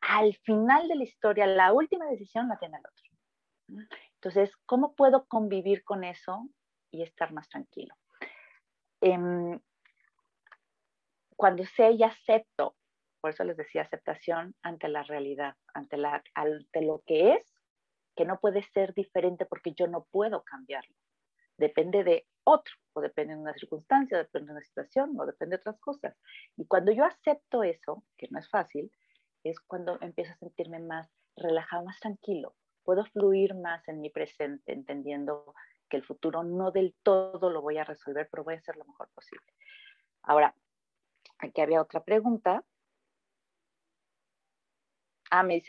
al 0.00 0.34
final 0.44 0.88
de 0.88 0.96
la 0.96 1.04
historia, 1.04 1.46
la 1.46 1.72
última 1.72 2.06
decisión 2.06 2.48
la 2.48 2.58
tiene 2.58 2.78
el 2.78 2.84
otro. 2.86 3.88
Entonces, 4.14 4.56
¿cómo 4.64 4.94
puedo 4.94 5.26
convivir 5.26 5.84
con 5.84 6.04
eso 6.04 6.48
y 6.90 7.02
estar 7.02 7.32
más 7.32 7.48
tranquilo? 7.48 7.94
Em, 9.00 9.60
cuando 11.36 11.64
sé 11.64 11.92
y 11.92 12.02
acepto, 12.02 12.76
por 13.20 13.30
eso 13.30 13.44
les 13.44 13.56
decía 13.56 13.82
aceptación 13.82 14.54
ante 14.62 14.88
la 14.88 15.02
realidad, 15.02 15.56
ante 15.74 15.96
lo 15.96 17.02
que 17.06 17.34
es, 17.34 17.57
que 18.18 18.24
no 18.24 18.40
puede 18.40 18.62
ser 18.74 18.92
diferente 18.92 19.46
porque 19.46 19.72
yo 19.72 19.86
no 19.86 20.04
puedo 20.10 20.42
cambiarlo. 20.42 20.94
Depende 21.56 22.02
de 22.02 22.26
otro, 22.42 22.74
o 22.92 23.00
depende 23.00 23.34
de 23.34 23.40
una 23.40 23.54
circunstancia, 23.54 24.18
depende 24.18 24.48
de 24.48 24.58
una 24.58 24.66
situación, 24.66 25.18
o 25.18 25.24
depende 25.24 25.56
de 25.56 25.60
otras 25.60 25.78
cosas. 25.78 26.16
Y 26.56 26.66
cuando 26.66 26.92
yo 26.92 27.04
acepto 27.04 27.62
eso, 27.62 28.04
que 28.16 28.28
no 28.30 28.40
es 28.40 28.50
fácil, 28.50 28.90
es 29.44 29.58
cuando 29.60 29.98
empiezo 30.00 30.32
a 30.32 30.38
sentirme 30.38 30.80
más 30.80 31.08
relajado, 31.36 31.84
más 31.84 32.00
tranquilo. 32.00 32.56
Puedo 32.82 33.04
fluir 33.06 33.54
más 33.54 33.86
en 33.88 34.00
mi 34.00 34.10
presente, 34.10 34.72
entendiendo 34.72 35.54
que 35.88 35.96
el 35.96 36.04
futuro 36.04 36.42
no 36.42 36.72
del 36.72 36.94
todo 37.02 37.48
lo 37.48 37.62
voy 37.62 37.78
a 37.78 37.84
resolver, 37.84 38.28
pero 38.30 38.44
voy 38.44 38.54
a 38.54 38.58
hacer 38.58 38.76
lo 38.76 38.84
mejor 38.84 39.08
posible. 39.14 39.46
Ahora, 40.22 40.54
Aquí 41.38 41.60
había 41.60 41.80
otra 41.80 42.02
pregunta. 42.02 42.64
Ah, 45.30 45.42
me, 45.42 45.62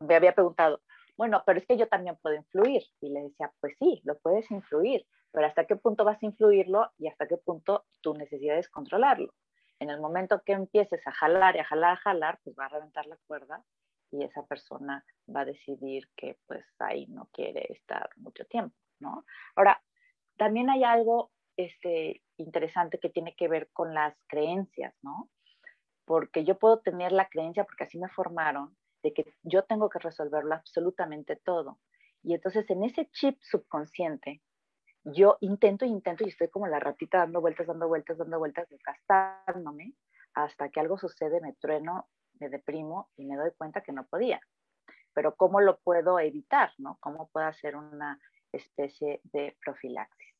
me, 0.00 0.14
había 0.14 0.34
preguntado, 0.34 0.80
bueno, 1.22 1.44
pero 1.46 1.60
es 1.60 1.66
que 1.66 1.76
yo 1.76 1.86
también 1.86 2.18
puedo 2.20 2.34
influir. 2.34 2.82
Y 3.00 3.08
le 3.10 3.22
decía, 3.22 3.52
pues 3.60 3.76
sí, 3.78 4.00
lo 4.02 4.18
puedes 4.18 4.50
influir, 4.50 5.06
pero 5.30 5.46
¿hasta 5.46 5.68
qué 5.68 5.76
punto 5.76 6.04
vas 6.04 6.20
a 6.20 6.26
influirlo 6.26 6.90
y 6.98 7.06
hasta 7.06 7.28
qué 7.28 7.36
punto 7.36 7.84
tu 8.00 8.12
necesidad 8.14 8.58
es 8.58 8.68
controlarlo? 8.68 9.32
En 9.78 9.88
el 9.88 10.00
momento 10.00 10.42
que 10.44 10.50
empieces 10.50 11.06
a 11.06 11.12
jalar 11.12 11.54
y 11.54 11.60
a 11.60 11.64
jalar, 11.64 11.92
a 11.92 11.96
jalar, 11.96 12.40
pues 12.42 12.56
va 12.58 12.64
a 12.64 12.70
reventar 12.70 13.06
la 13.06 13.16
cuerda 13.28 13.64
y 14.10 14.24
esa 14.24 14.44
persona 14.46 15.04
va 15.32 15.42
a 15.42 15.44
decidir 15.44 16.08
que 16.16 16.40
pues 16.48 16.64
ahí 16.80 17.06
no 17.06 17.28
quiere 17.32 17.72
estar 17.72 18.10
mucho 18.16 18.44
tiempo, 18.46 18.76
¿no? 18.98 19.24
Ahora, 19.54 19.80
también 20.36 20.70
hay 20.70 20.82
algo 20.82 21.30
este, 21.56 22.24
interesante 22.36 22.98
que 22.98 23.10
tiene 23.10 23.36
que 23.36 23.46
ver 23.46 23.70
con 23.72 23.94
las 23.94 24.16
creencias, 24.26 24.92
¿no? 25.02 25.30
Porque 26.04 26.42
yo 26.42 26.58
puedo 26.58 26.80
tener 26.80 27.12
la 27.12 27.28
creencia, 27.28 27.62
porque 27.62 27.84
así 27.84 27.96
me 27.96 28.08
formaron, 28.08 28.76
de 29.02 29.12
que 29.12 29.34
yo 29.42 29.64
tengo 29.64 29.88
que 29.88 29.98
resolverlo 29.98 30.54
absolutamente 30.54 31.36
todo. 31.36 31.78
Y 32.22 32.34
entonces 32.34 32.68
en 32.70 32.84
ese 32.84 33.10
chip 33.10 33.38
subconsciente, 33.42 34.42
yo 35.04 35.36
intento, 35.40 35.84
intento 35.84 36.24
y 36.24 36.28
estoy 36.28 36.48
como 36.48 36.68
la 36.68 36.78
ratita 36.78 37.18
dando 37.18 37.40
vueltas, 37.40 37.66
dando 37.66 37.88
vueltas, 37.88 38.18
dando 38.18 38.38
vueltas, 38.38 38.68
desgastándome, 38.68 39.94
hasta 40.34 40.68
que 40.68 40.80
algo 40.80 40.96
sucede, 40.96 41.40
me 41.40 41.54
trueno, 41.54 42.08
me 42.38 42.48
deprimo 42.48 43.10
y 43.16 43.26
me 43.26 43.36
doy 43.36 43.50
cuenta 43.56 43.82
que 43.82 43.92
no 43.92 44.06
podía. 44.06 44.40
Pero 45.12 45.34
¿cómo 45.34 45.60
lo 45.60 45.78
puedo 45.80 46.18
evitar? 46.20 46.70
¿no? 46.78 46.98
¿Cómo 47.00 47.28
puedo 47.32 47.46
hacer 47.46 47.76
una 47.76 48.18
especie 48.52 49.20
de 49.24 49.56
profilaxis? 49.64 50.32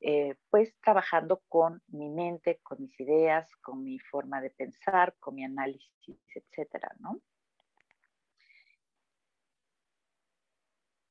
Eh, 0.00 0.36
pues 0.50 0.74
trabajando 0.80 1.42
con 1.48 1.82
mi 1.88 2.08
mente, 2.08 2.60
con 2.62 2.80
mis 2.80 2.98
ideas, 3.00 3.54
con 3.56 3.82
mi 3.82 3.98
forma 3.98 4.40
de 4.40 4.50
pensar, 4.50 5.16
con 5.18 5.34
mi 5.34 5.44
análisis, 5.44 6.20
etcétera, 6.34 6.94
¿no? 7.00 7.20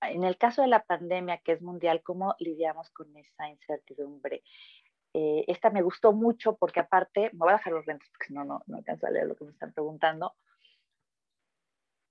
En 0.09 0.23
el 0.23 0.37
caso 0.37 0.61
de 0.61 0.67
la 0.67 0.83
pandemia, 0.83 1.37
que 1.39 1.53
es 1.53 1.61
mundial, 1.61 2.01
¿cómo 2.03 2.35
lidiamos 2.39 2.89
con 2.91 3.15
esa 3.17 3.49
incertidumbre? 3.49 4.43
Eh, 5.13 5.45
esta 5.47 5.69
me 5.69 5.81
gustó 5.81 6.13
mucho 6.13 6.55
porque 6.57 6.79
aparte, 6.79 7.29
me 7.33 7.39
voy 7.39 7.49
a 7.49 7.57
dejar 7.57 7.73
los 7.73 7.87
lentes 7.87 8.09
porque 8.09 8.27
si 8.27 8.33
no, 8.33 8.43
no, 8.43 8.61
no 8.67 8.77
alcanzo 8.77 9.07
a 9.07 9.11
leer 9.11 9.27
lo 9.27 9.35
que 9.35 9.45
me 9.45 9.51
están 9.51 9.73
preguntando. 9.73 10.35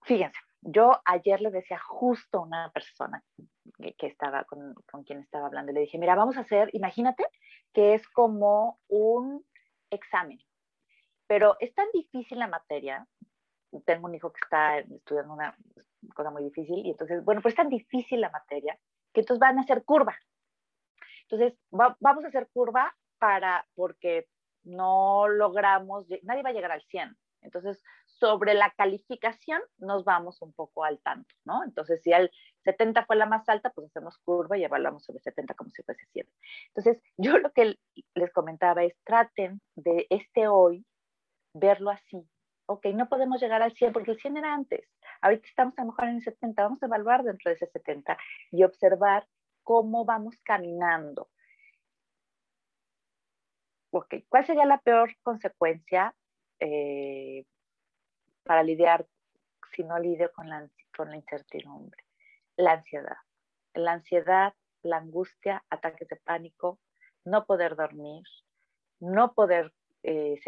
Fíjense, 0.02 0.38
yo 0.60 1.00
ayer 1.04 1.40
le 1.40 1.50
decía 1.50 1.78
justo 1.78 2.38
a 2.38 2.42
una 2.42 2.70
persona 2.72 3.22
que, 3.78 4.06
estaba 4.06 4.44
con, 4.44 4.74
con, 4.90 5.04
quien 5.04 5.20
estaba 5.20 5.46
hablando, 5.46 5.72
le 5.72 5.80
dije, 5.80 5.98
mira, 5.98 6.14
vamos 6.14 6.36
a 6.36 6.40
hacer, 6.40 6.70
imagínate 6.72 7.24
que 7.72 7.94
es 7.94 8.06
como 8.08 8.80
un 8.88 9.44
examen, 9.90 10.40
pero 11.26 11.56
es 11.60 11.74
tan 11.74 11.86
difícil 11.92 12.38
la 12.38 12.46
materia, 12.46 13.06
tengo 13.84 14.06
un 14.06 14.14
hijo 14.14 14.32
que 14.32 14.40
está 14.42 14.78
estudiando 14.78 15.34
una 15.34 15.56
cosa 16.14 16.30
muy 16.30 16.44
difícil, 16.44 16.84
y 16.84 16.90
entonces, 16.90 17.24
bueno, 17.24 17.40
pues 17.42 17.52
es 17.52 17.56
tan 17.56 17.68
difícil 17.68 18.20
la 18.20 18.30
materia, 18.30 18.78
que 19.12 19.20
entonces 19.20 19.40
van 19.40 19.58
a 19.58 19.62
hacer 19.62 19.84
curva. 19.84 20.16
Entonces, 21.22 21.58
vamos 21.70 22.24
a 22.24 22.28
hacer 22.28 22.48
curva 22.52 22.94
para, 23.18 23.66
porque 23.74 24.28
no 24.64 25.28
logramos, 25.28 26.06
nadie 26.22 26.42
va 26.42 26.50
a 26.50 26.52
llegar 26.52 26.72
al 26.72 26.82
100. 26.82 27.16
Entonces, 27.42 27.82
sobre 28.06 28.54
la 28.54 28.72
calificación 28.76 29.60
nos 29.78 30.04
vamos 30.04 30.42
un 30.42 30.52
poco 30.52 30.84
al 30.84 31.00
tanto, 31.00 31.34
¿no? 31.44 31.62
Entonces, 31.64 32.02
si 32.02 32.12
el 32.12 32.30
70 32.64 33.06
fue 33.06 33.16
la 33.16 33.26
más 33.26 33.48
alta, 33.48 33.70
pues 33.70 33.86
hacemos 33.86 34.18
curva 34.18 34.58
y 34.58 34.64
evaluamos 34.64 35.04
sobre 35.04 35.20
70 35.20 35.54
como 35.54 35.70
si 35.70 35.82
fuese 35.82 36.04
100. 36.12 36.28
Entonces, 36.68 37.02
yo 37.16 37.38
lo 37.38 37.52
que 37.52 37.78
les 38.14 38.32
comentaba 38.32 38.82
es, 38.82 38.96
traten 39.04 39.60
de 39.76 40.06
este 40.10 40.48
hoy 40.48 40.84
verlo 41.54 41.90
así. 41.90 42.28
Ok, 42.66 42.86
no 42.86 43.08
podemos 43.08 43.40
llegar 43.40 43.62
al 43.62 43.72
100 43.72 43.92
porque 43.92 44.10
el 44.10 44.18
100 44.18 44.36
era 44.38 44.52
antes. 44.52 44.88
Ahorita 45.20 45.46
estamos 45.46 45.78
a 45.78 45.82
lo 45.82 45.88
mejor 45.88 46.08
en 46.08 46.16
el 46.16 46.22
70, 46.22 46.62
vamos 46.62 46.82
a 46.82 46.86
evaluar 46.86 47.22
dentro 47.22 47.50
de 47.50 47.56
ese 47.56 47.66
70 47.66 48.16
y 48.50 48.64
observar 48.64 49.26
cómo 49.62 50.04
vamos 50.04 50.36
caminando. 50.42 51.28
Ok, 53.90 54.14
¿cuál 54.28 54.46
sería 54.46 54.66
la 54.66 54.78
peor 54.78 55.16
consecuencia 55.22 56.14
eh, 56.60 57.44
para 58.42 58.62
lidiar 58.62 59.06
si 59.72 59.84
no 59.84 59.98
lidio 59.98 60.30
con 60.32 60.48
la, 60.48 60.68
con 60.96 61.10
la 61.10 61.16
incertidumbre? 61.16 62.04
La 62.56 62.72
ansiedad. 62.72 63.16
La 63.74 63.92
ansiedad, 63.92 64.54
la 64.82 64.98
angustia, 64.98 65.64
ataques 65.70 66.08
de 66.08 66.16
pánico, 66.16 66.78
no 67.24 67.44
poder 67.46 67.76
dormir, 67.76 68.22
no 69.00 69.34
poder 69.34 69.72
eh, 70.02 70.38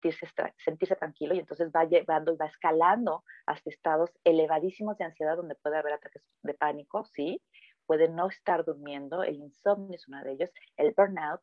sentirse, 0.00 0.26
sentirse 0.64 0.96
tranquilo 0.96 1.34
y 1.34 1.38
entonces 1.38 1.70
va 1.74 1.84
llevando 1.84 2.32
y 2.32 2.36
va 2.36 2.46
escalando 2.46 3.24
hasta 3.46 3.70
estados 3.70 4.10
elevadísimos 4.24 4.96
de 4.98 5.04
ansiedad 5.04 5.36
donde 5.36 5.54
puede 5.56 5.78
haber 5.78 5.94
ataques 5.94 6.22
de 6.42 6.54
pánico, 6.54 7.04
¿sí? 7.04 7.42
puede 7.86 8.08
no 8.08 8.28
estar 8.28 8.64
durmiendo, 8.64 9.22
el 9.22 9.36
insomnio 9.36 9.94
es 9.96 10.06
uno 10.08 10.22
de 10.22 10.32
ellos, 10.32 10.50
el 10.76 10.92
burnout 10.92 11.40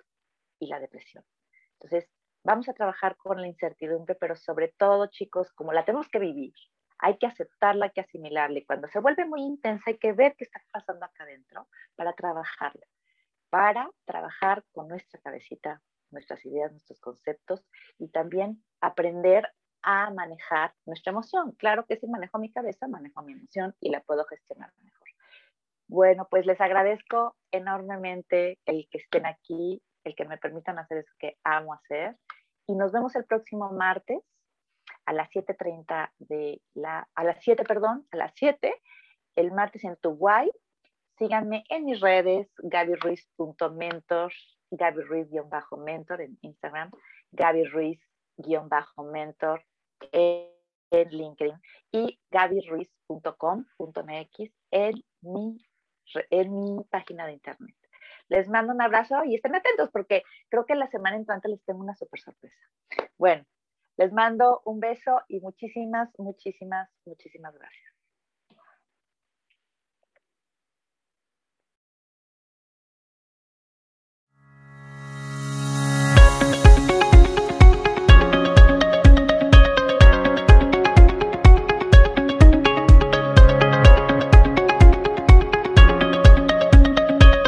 y 0.60 0.68
la 0.68 0.80
depresión. 0.80 1.24
Entonces, 1.80 2.10
vamos 2.44 2.70
a 2.70 2.74
trabajar 2.74 3.16
con 3.18 3.42
la 3.42 3.48
incertidumbre, 3.48 4.16
pero 4.16 4.36
sobre 4.36 4.68
todo, 4.78 5.08
chicos, 5.08 5.52
como 5.54 5.74
la 5.74 5.86
tenemos 5.86 6.10
que 6.10 6.20
vivir, 6.20 6.54
hay 7.00 7.18
que 7.18 7.26
aceptarla, 7.26 7.86
hay 7.86 7.92
que 7.92 8.02
asimilarla. 8.02 8.60
Y 8.60 8.66
cuando 8.66 8.88
se 8.88 9.00
vuelve 9.00 9.26
muy 9.26 9.42
intensa, 9.42 9.84
hay 9.88 9.98
que 9.98 10.14
ver 10.14 10.36
qué 10.38 10.44
está 10.46 10.62
pasando 10.72 11.06
acá 11.06 11.24
adentro 11.24 11.68
para 11.96 12.14
trabajarla, 12.14 12.86
para 13.50 13.90
trabajar 14.06 14.64
con 14.72 14.88
nuestra 14.88 15.20
cabecita, 15.22 15.82
nuestras 16.14 16.46
ideas, 16.46 16.72
nuestros 16.72 17.00
conceptos 17.00 17.66
y 18.00 18.08
también 18.10 18.64
aprender 18.82 19.48
a 19.82 20.10
manejar 20.12 20.74
nuestra 20.86 21.12
emoción. 21.12 21.52
Claro 21.54 21.86
que 21.86 21.98
si 21.98 22.08
manejo 22.08 22.40
mi 22.40 22.52
cabeza, 22.52 22.88
manejo 22.88 23.22
mi 23.22 23.34
emoción 23.34 23.76
y 23.82 23.90
la 23.90 24.00
puedo 24.02 24.24
gestionar 24.26 24.72
mejor. 24.82 25.08
Bueno, 25.88 26.28
pues 26.30 26.46
les 26.46 26.60
agradezco 26.60 27.36
enormemente 27.52 28.60
el 28.66 28.88
que 28.90 28.98
estén 28.98 29.26
aquí, 29.26 29.82
el 30.04 30.16
que 30.16 30.26
me 30.26 30.38
permitan 30.38 30.80
hacer 30.80 31.00
eso 31.00 31.12
que 31.20 31.38
amo 31.44 31.74
hacer. 31.74 32.18
Y 32.66 32.76
nos 32.76 32.92
vemos 32.92 33.16
el 33.16 33.26
próximo 33.26 33.72
martes 33.72 34.24
a 35.06 35.14
las 35.14 35.30
7.30 35.30 36.12
de 36.20 36.62
la, 36.74 37.08
a 37.14 37.24
las 37.24 37.44
7, 37.44 37.64
perdón, 37.64 38.08
a 38.12 38.18
las 38.18 38.32
7, 38.36 38.74
el 39.36 39.52
martes 39.52 39.84
en 39.84 39.98
Tuguay. 39.98 40.50
Síganme 41.18 41.64
en 41.70 41.86
mis 41.86 42.00
redes, 42.00 42.50
gabyruiz.mentor, 42.58 44.34
Gaby 44.76 45.04
Ruiz-mentor 45.04 46.22
en 46.22 46.40
Instagram, 46.42 46.90
Gaby 47.32 47.66
Ruiz-mentor 47.66 49.64
en, 50.12 50.50
LinkedIn 50.92 51.56
y 51.92 52.20
gabyruiz.com.mx 52.30 54.52
en 54.72 55.04
mi 55.22 55.58
en 56.30 56.60
mi 56.60 56.84
página 56.84 57.26
de 57.26 57.34
internet. 57.34 57.76
Les 58.28 58.50
mando 58.50 58.74
un 58.74 58.82
abrazo 58.82 59.24
y 59.24 59.36
estén 59.36 59.56
atentos 59.56 59.90
porque 59.92 60.24
creo 60.50 60.66
que 60.66 60.76
la 60.76 60.88
semana 60.88 61.16
entrante 61.16 61.50
les 61.50 61.64
tengo 61.64 61.80
una 61.80 61.96
super 61.96 62.20
sorpresa. 62.20 62.70
Bueno, 63.18 63.46
les 63.98 64.12
mando 64.12 64.62
un 64.66 64.80
beso 64.80 65.22
y 65.28 65.40
muchísimas, 65.40 66.10
muchísimas, 66.20 66.90
muchísimas 67.06 67.56
gracias. 67.56 67.93